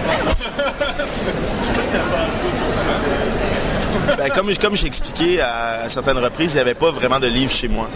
ben, 4.17 4.29
comme 4.29 4.55
comme 4.55 4.75
j'ai 4.75 4.87
expliqué 4.87 5.41
à, 5.41 5.89
certaines 5.89 6.17
reprises, 6.17 6.53
il 6.53 6.55
n'y 6.55 6.61
avait 6.61 6.73
pas 6.73 6.91
vraiment 6.91 7.19
de 7.19 7.27
livres 7.27 7.51
chez 7.51 7.67
moi. 7.67 7.89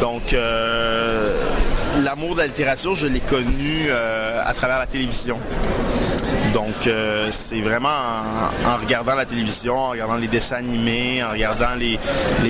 Donc, 0.00 0.32
euh, 0.32 1.34
l'amour 2.04 2.34
de 2.34 2.40
la 2.40 2.46
littérature, 2.46 2.94
je 2.94 3.06
l'ai 3.06 3.20
connu 3.20 3.86
euh, 3.88 4.40
à 4.44 4.54
travers 4.54 4.78
la 4.78 4.86
télévision. 4.86 5.38
Donc, 6.52 6.86
euh, 6.86 7.28
c'est 7.30 7.60
vraiment 7.60 7.88
en, 7.88 8.76
regardant 8.76 9.14
la 9.14 9.24
télévision, 9.24 9.74
en 9.74 9.90
regardant 9.90 10.16
les 10.16 10.28
dessins 10.28 10.56
animés, 10.56 11.22
en 11.22 11.30
regardant 11.30 11.74
les, 11.78 11.98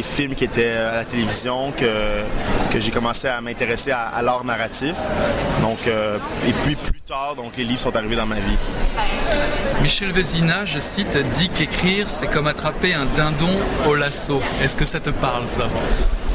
films 0.02 0.34
qui 0.34 0.44
étaient 0.44 0.72
à 0.72 0.96
la 0.96 1.04
télévision 1.04 1.72
que, 1.72 2.22
que 2.72 2.80
j'ai 2.80 2.90
commencé 2.90 3.28
à 3.28 3.40
m'intéresser 3.40 3.92
à, 3.92 4.20
l'art 4.22 4.44
narratif. 4.44 4.96
Donc, 5.60 5.86
euh, 5.86 6.18
et 6.48 6.52
puis 6.64 6.74
plus 6.74 7.00
tard, 7.02 7.34
donc 7.36 7.56
les 7.56 7.64
livres 7.64 7.80
sont 7.80 7.94
arrivés 7.94 8.16
dans 8.16 8.26
ma 8.26 8.36
vie. 8.36 8.58
Michel 9.80 10.10
Vézina, 10.10 10.64
je 10.64 10.78
cite, 10.78 11.16
dit 11.34 11.48
qu'écrire, 11.48 12.08
c'est 12.08 12.26
comme 12.26 12.48
attraper 12.48 12.94
un 12.94 13.06
dindon 13.06 13.50
au 13.88 13.94
lasso. 13.94 14.40
Est-ce 14.62 14.76
que 14.76 14.84
ça 14.84 15.00
te 15.00 15.10
parle, 15.10 15.46
ça? 15.46 15.68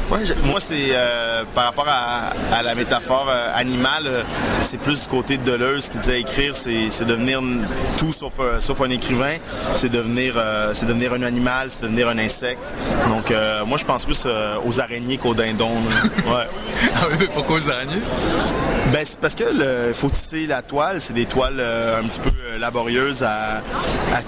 Moi, 0.08 0.58
c'est 0.58 0.88
euh, 0.92 1.44
par 1.54 1.64
rapport 1.64 1.86
à, 1.88 2.62
la 2.62 2.74
métaphore 2.74 3.28
euh, 3.28 3.50
animale, 3.54 4.04
euh, 4.06 4.22
c'est 4.60 4.78
plus 4.78 5.02
du 5.02 5.08
côté 5.08 5.36
de 5.36 5.44
Deleuze 5.44 5.88
qui 5.90 5.98
disait 5.98 6.20
écrire, 6.20 6.56
c'est 6.56 7.04
devenir 7.04 7.40
tout 7.98 8.12
sauf, 8.12 8.40
sauf 8.60 8.80
un 8.80 8.90
écrivain, 8.90 9.34
c'est 9.74 9.90
devenir, 9.90 10.34
c'est 10.72 10.86
devenir 10.86 11.12
un 11.12 11.22
animal, 11.22 11.68
c'est 11.70 11.82
devenir 11.82 12.08
un 12.08 12.18
insecte. 12.18 12.74
Donc, 13.08 13.32
moi, 13.66 13.78
je 13.78 13.84
pense 13.84 14.04
plus 14.04 14.26
aux 14.64 14.80
araignées 14.80 15.18
qu'aux 15.18 15.34
dindons. 15.34 15.68
ouais. 16.26 16.46
ah 16.94 17.06
oui, 17.10 17.16
mais 17.20 17.26
pourquoi 17.26 17.56
aux 17.56 17.70
araignées? 17.70 18.02
Ben, 18.92 19.02
c'est 19.04 19.20
parce 19.20 19.34
que 19.34 19.88
il 19.88 19.94
faut 19.94 20.08
tisser 20.08 20.46
la 20.46 20.62
toile. 20.62 21.00
C'est 21.00 21.12
des 21.12 21.26
toiles 21.26 21.60
un 21.60 22.06
petit 22.06 22.20
peu 22.20 22.30
laborieuses 22.58 23.22
à, 23.22 23.60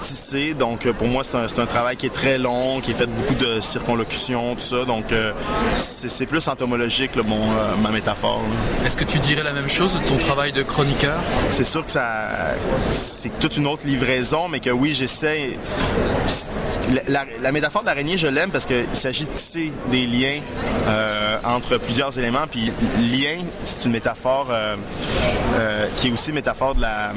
tisser. 0.01 0.53
Donc, 0.53 0.89
pour 0.93 1.07
moi, 1.07 1.23
c'est 1.23 1.37
un, 1.37 1.45
un, 1.45 1.65
travail 1.65 1.97
qui 1.97 2.05
est 2.05 2.13
très 2.13 2.37
long, 2.37 2.79
qui 2.81 2.91
est 2.91 2.95
fait 2.95 3.07
beaucoup 3.07 3.35
de 3.35 3.59
circonlocutions, 3.59 4.55
tout 4.55 4.61
ça. 4.61 4.85
Donc, 4.85 5.05
c'est 5.75 6.25
plus 6.25 6.47
entomologique, 6.47 7.15
mon, 7.15 7.35
euh, 7.35 7.75
ma 7.81 7.89
métaphore. 7.91 8.41
Est-ce 8.85 8.97
que 8.97 9.03
tu 9.03 9.19
dirais 9.19 9.43
la 9.43 9.53
même 9.53 9.69
chose 9.69 9.93
de 9.93 10.07
ton 10.07 10.17
travail 10.17 10.51
de 10.51 10.63
chroniqueur? 10.63 11.19
C'est 11.49 11.63
sûr 11.63 11.85
que 11.85 11.91
ça, 11.91 12.27
c'est 12.89 13.37
toute 13.39 13.57
une 13.57 13.67
autre 13.67 13.85
livraison, 13.85 14.47
mais 14.47 14.59
que 14.59 14.69
oui, 14.69 14.93
j'essaie. 14.93 15.57
La, 17.07 17.51
métaphore 17.51 17.81
de 17.81 17.87
l'araignée, 17.87 18.17
je 18.17 18.27
l'aime 18.27 18.49
parce 18.49 18.65
qu'il 18.65 18.85
s'agit 18.93 19.25
de 19.25 19.31
tisser 19.31 19.71
des 19.91 20.05
liens 20.05 20.39
euh, 20.87 21.30
entre 21.43 21.77
plusieurs 21.77 22.17
éléments. 22.17 22.45
Puis 22.49 22.71
lien, 23.11 23.37
c'est 23.65 23.85
une 23.85 23.91
métaphore 23.91 24.47
euh, 24.49 24.75
qui 25.97 26.07
est 26.07 26.11
aussi 26.11 26.31
métaphore 26.31 26.75
de 26.75 26.81
la, 26.81 27.11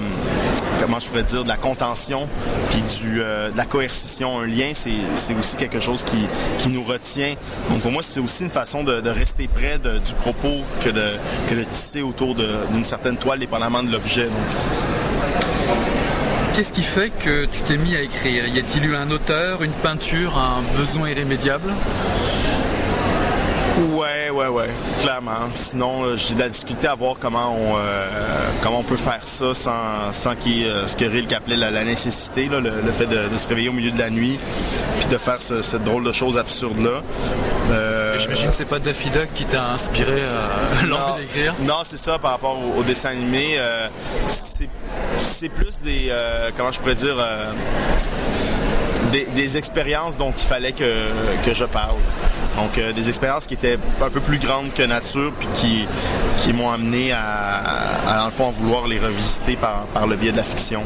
comment 0.80 0.98
je 0.98 1.08
pourrais 1.08 1.22
dire, 1.22 1.44
de 1.44 1.48
la 1.48 1.56
contention, 1.56 2.28
puis 2.70 2.82
du, 3.00 3.18
de 3.18 3.56
la 3.56 3.64
coercition. 3.64 4.40
Un 4.40 4.46
lien, 4.46 4.72
c'est 4.74 5.34
aussi 5.34 5.56
quelque 5.56 5.80
chose 5.80 6.04
qui, 6.04 6.26
qui 6.58 6.68
nous 6.68 6.82
retient. 6.82 7.34
Donc 7.70 7.80
pour 7.80 7.92
moi, 7.92 8.02
c'est 8.02 8.20
aussi 8.20 8.44
une 8.44 8.50
façon 8.50 8.84
de, 8.84 9.08
rester 9.08 9.48
près 9.48 9.78
du 9.78 10.14
propos 10.20 10.64
que 10.82 10.88
de, 10.88 11.10
que 11.48 11.54
de 11.54 11.64
tisser 11.64 12.02
autour 12.02 12.34
d'une 12.34 12.84
certaine 12.84 13.16
toile, 13.16 13.38
dépendamment 13.38 13.82
de 13.82 13.92
l'objet. 13.92 14.28
Qu'est-ce 16.54 16.72
qui 16.72 16.82
fait 16.82 17.10
que 17.10 17.46
tu 17.46 17.62
t'es 17.62 17.76
mis 17.76 17.96
à 17.96 18.02
écrire? 18.02 18.46
Y 18.46 18.60
a-t-il 18.60 18.84
eu 18.86 18.94
un 18.94 19.10
auteur, 19.10 19.62
une 19.62 19.72
peinture, 19.72 20.38
un 20.38 20.62
besoin 20.78 21.10
irrémédiable? 21.10 21.68
Ouais, 23.76 24.30
ouais, 24.30 24.46
ouais, 24.46 24.68
clairement. 25.00 25.48
Sinon, 25.56 26.16
j'ai 26.16 26.34
de 26.34 26.40
la 26.40 26.48
difficulté 26.48 26.86
à 26.86 26.94
voir 26.94 27.16
comment 27.18 27.56
on, 27.56 27.76
euh, 27.76 28.06
comment 28.62 28.78
on 28.78 28.82
peut 28.84 28.96
faire 28.96 29.26
ça 29.26 29.52
sans, 29.52 30.12
sans 30.12 30.36
qu'il 30.36 30.58
y 30.58 30.62
ait 30.62 30.68
euh, 30.68 30.86
ce 30.86 30.96
que 30.96 31.04
Rilke 31.04 31.32
appelait 31.32 31.56
la, 31.56 31.84
nécessité, 31.84 32.48
le, 32.48 32.70
fait 32.92 33.06
de, 33.06 33.36
se 33.36 33.48
réveiller 33.48 33.68
au 33.68 33.72
milieu 33.72 33.90
de 33.90 33.98
la 33.98 34.10
nuit, 34.10 34.38
puis 35.00 35.08
de 35.08 35.18
faire 35.18 35.42
cette 35.42 35.82
drôle 35.82 36.04
de 36.04 36.12
choses 36.12 36.38
absurdes-là. 36.38 37.02
Euh, 37.72 38.16
J'imagine 38.16 38.50
que 38.50 38.54
c'est 38.54 38.64
pas 38.64 38.78
Daffy 38.78 39.10
Duck 39.10 39.28
qui 39.34 39.44
t'a 39.44 39.70
inspiré 39.70 40.22
à 40.22 40.86
l'envie 40.86 41.22
d'écrire? 41.22 41.54
Non, 41.62 41.78
c'est 41.82 41.96
ça 41.96 42.20
par 42.20 42.30
rapport 42.30 42.56
au, 42.76 42.82
dessin 42.84 43.10
animé. 43.10 43.58
c'est 44.28 45.48
plus 45.48 45.82
des, 45.82 46.14
comment 46.56 46.70
je 46.70 46.78
pourrais 46.78 46.94
dire, 46.94 47.16
des, 49.10 49.56
expériences 49.56 50.16
dont 50.16 50.30
il 50.30 50.46
fallait 50.46 50.72
que, 50.72 51.08
que 51.44 51.54
je 51.54 51.64
parle. 51.64 51.96
Donc 52.56 52.78
euh, 52.78 52.92
des 52.92 53.08
expériences 53.08 53.46
qui 53.46 53.54
étaient 53.54 53.78
un 54.00 54.10
peu 54.10 54.20
plus 54.20 54.38
grandes 54.38 54.72
que 54.72 54.82
nature, 54.82 55.32
puis 55.38 55.48
qui, 55.54 55.86
qui 56.38 56.52
m'ont 56.52 56.70
amené 56.70 57.12
à, 57.12 58.24
à, 58.24 58.30
fond, 58.30 58.50
vouloir 58.50 58.86
les 58.86 58.98
revisiter 58.98 59.56
par, 59.56 59.84
par 59.92 60.06
le 60.06 60.16
biais 60.16 60.32
de 60.32 60.36
la 60.36 60.44
fiction. 60.44 60.82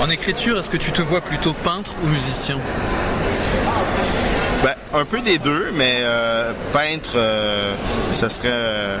En 0.00 0.10
écriture, 0.10 0.58
est-ce 0.58 0.70
que 0.70 0.76
tu 0.76 0.92
te 0.92 1.02
vois 1.02 1.20
plutôt 1.20 1.52
peintre 1.52 1.92
ou 2.02 2.08
musicien? 2.08 2.58
Ben, 4.62 4.74
un 4.94 5.04
peu 5.04 5.20
des 5.20 5.38
deux, 5.38 5.70
mais 5.74 5.98
euh, 6.00 6.52
peintre, 6.72 7.12
euh, 7.14 7.72
ça 8.12 8.28
serait, 8.28 8.98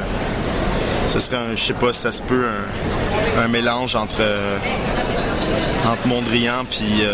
ce 1.08 1.18
serait, 1.18 1.36
un, 1.36 1.56
je 1.56 1.62
sais 1.62 1.72
pas 1.72 1.92
si 1.92 2.00
ça 2.00 2.12
se 2.12 2.22
peut, 2.22 2.44
un, 3.42 3.48
mélange 3.48 3.96
entre, 3.96 4.22
entre 5.86 6.06
Mondrian 6.06 6.64
puis 6.70 6.84
puis 6.84 7.04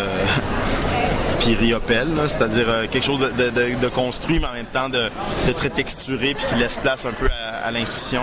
Riopel, 1.44 2.09
c'est-à-dire 2.27 2.66
euh, 2.68 2.87
quelque 2.90 3.05
chose 3.05 3.20
de, 3.20 3.88
construit, 3.88 4.38
mais 4.40 4.46
en 4.46 4.53
même 4.53 4.66
temps 4.66 4.88
de, 4.88 5.09
très 5.53 5.70
texturé, 5.70 6.35
puis 6.35 6.44
qui 6.46 6.55
laisse 6.57 6.79
place 6.79 7.05
un 7.05 7.12
peu 7.12 7.29
à, 7.64 7.70
l'intuition. 7.70 8.22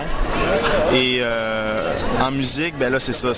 Et 0.94 1.20
euh, 1.22 1.92
en 2.22 2.32
musique, 2.32 2.78
ben 2.78 2.92
là, 2.92 3.00
c'est 3.00 3.14
ça, 3.14 3.32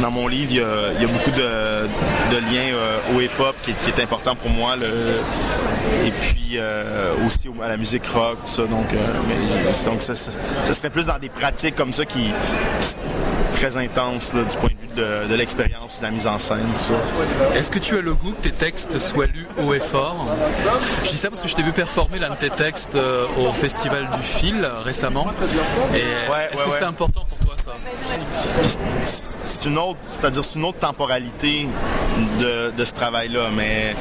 Dans 0.00 0.10
mon 0.10 0.26
livre, 0.26 0.50
il 0.52 0.56
y 0.56 1.04
a, 1.04 1.06
beaucoup 1.06 1.30
de, 1.30 2.36
liens 2.52 2.74
euh, 2.74 2.98
au 3.14 3.20
hip-hop 3.20 3.54
qui, 3.62 3.70
est 3.70 4.02
important 4.02 4.34
pour 4.34 4.50
moi. 4.50 4.74
et 6.04 6.10
puis 6.10 6.58
aussi 7.26 7.48
à 7.62 7.68
la 7.68 7.76
musique 7.76 8.06
rock, 8.06 8.38
ça. 8.46 8.62
Donc, 8.62 8.86
ça, 10.00 10.14
serait 10.74 10.90
plus 10.90 11.06
dans 11.06 11.18
des 11.18 11.28
pratiques 11.28 11.76
comme 11.76 11.92
ça 11.92 12.04
qui, 12.04 12.30
très 13.52 13.76
intenses 13.76 14.32
du 14.34 14.56
point 14.56 14.70
de 14.70 14.80
vue 14.80 14.83
de, 14.94 15.34
l'expérience, 15.34 15.98
de 15.98 16.04
la 16.04 16.10
mise 16.10 16.26
en 16.26 16.38
scène, 16.38 16.66
Est-ce 17.54 17.70
que 17.70 17.78
tu 17.78 17.96
as 17.96 18.00
le 18.00 18.14
goût 18.14 18.32
que 18.32 18.48
tes 18.48 18.54
textes 18.54 18.98
soient 18.98 19.26
lus 19.26 19.46
haut 19.62 19.74
et 19.74 19.80
fort? 19.80 20.26
Je 21.04 21.10
dis 21.10 21.16
ça 21.16 21.28
parce 21.30 21.42
que 21.42 21.48
je 21.48 21.54
t'ai 21.54 21.62
vu 21.62 21.72
performer 21.72 22.18
l'un 22.18 22.30
de 22.30 22.36
tes 22.36 22.50
textes 22.50 22.94
euh, 22.94 23.26
au 23.38 23.52
Festival 23.52 24.08
du 24.16 24.22
Fil 24.22 24.68
récemment. 24.84 25.26
est-ce 25.94 26.64
que 26.64 26.70
c'est 26.70 26.84
important 26.84 27.24
pour 27.28 27.38
toi 27.38 27.54
ça? 27.56 27.72
C'est 29.42 29.68
une 29.68 29.78
autre, 29.78 29.98
c'est-à-dire 30.02 30.42
une 30.56 30.64
autre 30.64 30.78
temporalité 30.78 31.66
de, 32.40 32.84
ce 32.84 32.94
travail-là, 32.94 33.48
mais 33.54 33.94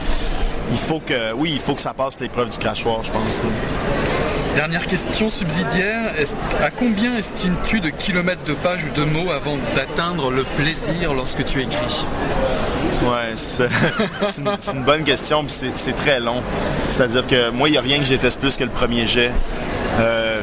il 0.72 0.78
faut 0.78 1.00
que, 1.00 1.34
oui, 1.34 1.52
il 1.54 1.60
faut 1.60 1.76
que 1.76 1.82
ça 1.82 1.94
passe 1.94 2.20
l'épreuve 2.20 2.50
du 2.50 2.58
crachoir, 2.58 3.04
je 3.04 3.12
pense. 3.12 3.42
Dernière 4.56 4.86
question 4.86 5.30
subsidiaire, 5.30 6.12
à 6.64 6.70
combien 6.70 7.18
estimes-tu 7.18 7.80
de 7.80 7.90
kilomètres 7.90 8.44
de 8.44 8.54
pages 8.54 8.84
ou 8.84 9.00
de 9.00 9.04
mots 9.04 9.32
avant 9.32 9.58
d'atteindre 9.76 10.30
le 10.30 10.44
plaisir 10.44 11.14
lorsque 11.16 11.44
tu 11.44 11.62
écris? 11.62 12.06
Ouais, 13.02 13.34
c'est 13.36 13.68
une, 14.74 14.84
bonne 14.84 15.04
question, 15.04 15.44
puis 15.44 15.72
c'est 15.74 15.96
très 15.96 16.20
long. 16.20 16.44
C'est-à-dire 16.90 17.26
que 17.26 17.50
moi, 17.50 17.68
il 17.68 17.72
n'y 17.72 17.78
a 17.80 17.82
rien 17.82 18.00
que 18.00 18.08
déteste 18.08 18.40
plus 18.40 18.56
que 18.56 18.64
le 18.64 18.70
premier 18.70 19.08
jet. 19.08 19.32
Euh, 20.00 20.42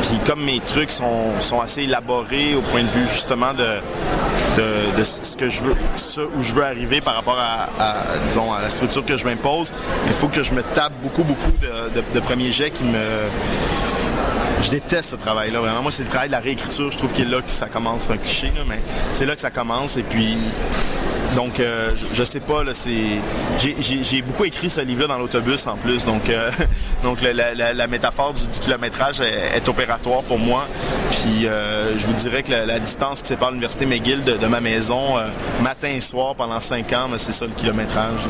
puis 0.00 0.18
comme 0.26 0.42
mes 0.42 0.60
trucs 0.60 0.90
sont, 0.90 1.60
assez 1.62 1.82
élaborés 1.82 2.54
au 2.54 2.62
point 2.62 2.82
de 2.82 2.88
vue 2.88 3.06
justement 3.06 3.52
de, 3.52 3.66
de, 4.56 5.02
ce 5.02 5.36
que 5.36 5.48
je 5.48 5.62
veux, 5.62 5.74
ce 5.96 6.20
où 6.20 6.42
je 6.42 6.52
veux 6.52 6.64
arriver 6.64 7.00
par 7.00 7.14
rapport 7.14 7.38
à, 7.38 7.68
disons, 8.28 8.52
à 8.52 8.60
la 8.60 8.70
structure 8.70 9.04
que 9.04 9.16
je 9.16 9.24
m'impose, 9.24 9.72
il 10.06 10.12
faut 10.12 10.28
que 10.28 10.42
je 10.42 10.52
me 10.52 10.62
tape 10.62 10.92
beaucoup, 11.02 11.24
beaucoup 11.24 11.52
de, 11.52 12.20
premiers 12.20 12.50
jets 12.50 12.70
qui 12.70 12.84
me 12.84 12.98
je 14.62 14.70
déteste 14.70 15.10
ce 15.10 15.16
travail-là. 15.16 15.58
Vraiment, 15.58 15.82
moi, 15.82 15.90
c'est 15.90 16.04
le 16.04 16.08
travail 16.08 16.28
de 16.28 16.32
la 16.32 16.38
réécriture. 16.38 16.92
Je 16.92 16.96
trouve 16.96 17.12
qu'il 17.12 17.26
est 17.26 17.30
là 17.30 17.42
que 17.42 17.50
ça 17.50 17.66
commence. 17.66 18.02
C'est 18.02 18.12
un 18.12 18.16
cliché, 18.16 18.52
mais 18.68 18.78
c'est 19.12 19.26
là 19.26 19.34
que 19.34 19.40
ça 19.40 19.50
commence. 19.50 19.96
Et 19.96 20.04
puis, 20.04 20.38
donc, 21.36 21.60
euh, 21.60 21.90
je, 22.12 22.22
sais 22.22 22.40
pas, 22.40 22.62
là, 22.64 22.74
c'est. 22.74 23.20
J'ai 23.58 24.22
beaucoup 24.22 24.44
écrit 24.44 24.68
ce 24.68 24.80
livre-là 24.80 25.06
dans 25.06 25.18
l'autobus 25.18 25.66
en 25.66 25.76
plus. 25.76 26.04
Donc, 26.04 26.28
euh, 26.28 26.50
donc 27.02 27.18
la, 27.22 27.86
métaphore 27.86 28.34
du, 28.34 28.46
kilométrage 28.60 29.20
est, 29.20 29.68
opératoire 29.68 30.22
pour 30.22 30.38
moi. 30.38 30.66
Puis, 31.10 31.46
euh, 31.46 31.96
je 31.98 32.06
vous 32.06 32.14
dirais 32.14 32.42
que 32.42 32.52
la, 32.52 32.78
distance 32.78 33.22
qui 33.22 33.28
sépare 33.28 33.50
l'Université 33.50 33.86
McGill 33.86 34.24
de, 34.24 34.46
ma 34.46 34.60
maison, 34.60 35.16
matin 35.62 35.88
et 35.88 36.00
soir 36.00 36.34
pendant 36.34 36.60
cinq 36.60 36.92
ans, 36.92 37.08
c'est 37.16 37.32
ça 37.32 37.46
le 37.46 37.52
kilométrage. 37.52 38.26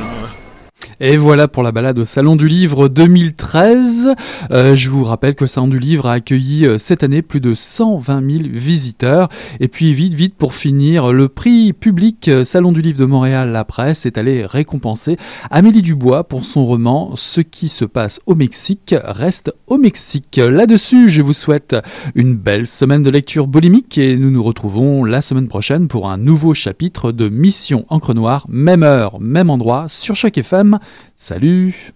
Et 1.01 1.17
voilà 1.17 1.49
pour 1.49 1.63
la 1.63 1.73
balade 1.73 1.99
au 1.99 2.05
Salon 2.05 2.37
du 2.37 2.49
Livre 2.49 2.89
2013. 2.89 4.15
Euh, 4.51 4.75
je 4.75 4.89
vous 4.89 5.05
rappelle 5.05 5.35
que 5.35 5.45
le 5.45 5.49
Salon 5.49 5.69
du 5.69 5.79
Livre 5.79 6.07
a 6.07 6.13
accueilli 6.13 6.67
euh, 6.67 6.79
cette 6.79 7.03
année 7.03 7.23
plus 7.23 7.41
de 7.41 7.55
120 7.55 8.31
000 8.31 8.45
visiteurs. 8.53 9.29
Et 9.61 9.69
puis 9.69 9.93
vite, 9.93 10.15
vite 10.15 10.37
pour 10.37 10.55
finir, 10.55 11.13
le 11.13 11.29
prix 11.29 11.73
public 11.73 12.29
euh, 12.29 12.45
Salon 12.45 12.73
du 12.73 12.83
Livre 12.83 12.99
de 12.99 13.05
Montréal, 13.05 13.51
la 13.51 13.65
presse, 13.65 14.07
est 14.07 14.19
allé 14.19 14.45
récompenser 14.45 15.17
Amélie 15.51 15.83
Dubois 15.83 16.25
pour 16.25 16.45
son 16.45 16.65
roman 16.65 17.17
Ce 17.17 17.41
qui 17.41 17.69
se 17.69 17.85
passe 17.85 18.21
au 18.27 18.35
Mexique 18.35 18.95
reste 19.03 19.53
au 19.67 19.79
Mexique. 19.79 20.37
Là-dessus, 20.37 21.09
je 21.09 21.23
vous 21.23 21.33
souhaite 21.33 21.77
une 22.15 22.37
belle 22.37 22.67
semaine 22.67 23.03
de 23.03 23.11
lecture 23.11 23.47
boulimique 23.47 23.99
et 23.99 24.17
nous 24.17 24.31
nous 24.31 24.43
retrouvons 24.43 25.05
la 25.05 25.21
semaine 25.21 25.49
prochaine 25.49 25.89
pour 25.89 26.13
un 26.13 26.19
nouveau 26.19 26.55
chapitre 26.55 27.13
de 27.13 27.29
Mission 27.29 27.85
Encre 27.89 28.15
Noire, 28.15 28.47
même 28.49 28.83
heure, 28.83 29.21
même 29.21 29.51
endroit, 29.51 29.87
sur 29.89 30.15
chaque 30.15 30.39
FM. 30.39 30.79
Salut 31.17 31.93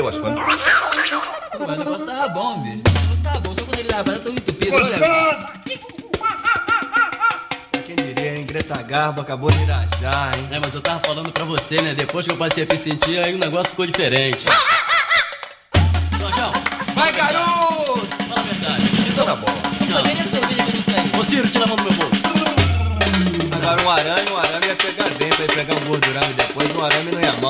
e 0.00 0.20
coisas. 0.20 0.40
Pô, 1.56 1.66
mas 1.66 1.76
o 1.76 1.78
negócio 1.78 2.06
tava 2.06 2.28
bom, 2.28 2.62
bicho. 2.62 2.82
O 2.86 3.00
negócio 3.00 3.22
tava 3.22 3.40
bom, 3.40 3.54
só 3.54 3.62
quando 3.62 3.78
ele 3.78 3.88
tava 3.88 3.98
rapaz, 3.98 4.16
eu 4.16 4.22
tô 4.22 4.30
entupido. 4.30 4.70
Gostoso! 4.70 5.48
Quem 7.86 7.96
diria, 7.96 8.38
hein? 8.38 8.46
Greta 8.46 8.82
Garbo 8.82 9.20
acabou 9.20 9.50
de 9.50 9.62
irajar, 9.62 10.38
hein? 10.38 10.48
É, 10.50 10.58
mas 10.58 10.74
eu 10.74 10.80
tava 10.80 11.00
falando 11.00 11.30
pra 11.30 11.44
você, 11.44 11.82
né? 11.82 11.94
Depois 11.94 12.26
que 12.26 12.32
eu 12.32 12.36
passei 12.36 12.64
a 12.64 12.66
me 12.72 12.78
sentir, 12.78 13.18
aí 13.18 13.34
o 13.34 13.38
negócio 13.38 13.70
ficou 13.70 13.86
diferente. 13.86 14.46
Jorjão! 16.18 16.52
Vai, 16.94 17.12
garoto! 17.12 18.06
Fala 18.28 18.40
a 18.40 18.44
verdade. 18.44 18.82
Isso 18.82 19.24
tá 19.24 19.36
bom. 19.36 19.54
Não. 19.90 20.02
Cadê 20.02 20.12
a 20.12 20.24
cerveja 20.24 20.62
que 20.62 20.70
eu 20.70 20.74
não 20.76 20.82
sei? 20.82 21.20
Ô, 21.20 21.24
Ciro, 21.24 21.48
tira 21.48 21.64
a 21.64 21.68
mão 21.68 21.76
do 21.76 21.82
meu 21.82 21.92
bolso. 21.92 22.22
Agora 23.52 23.82
um 23.82 23.90
arame, 23.90 24.30
um 24.30 24.38
arame 24.38 24.66
ia 24.66 24.76
pegar 24.76 25.08
dentro, 25.10 25.42
ia 25.42 25.48
pegar 25.48 25.74
um 25.74 25.80
gordurame 25.80 26.32
depois, 26.34 26.74
um 26.74 26.84
arame 26.84 27.10
não 27.12 27.20
ia 27.20 27.32
mal. 27.34 27.49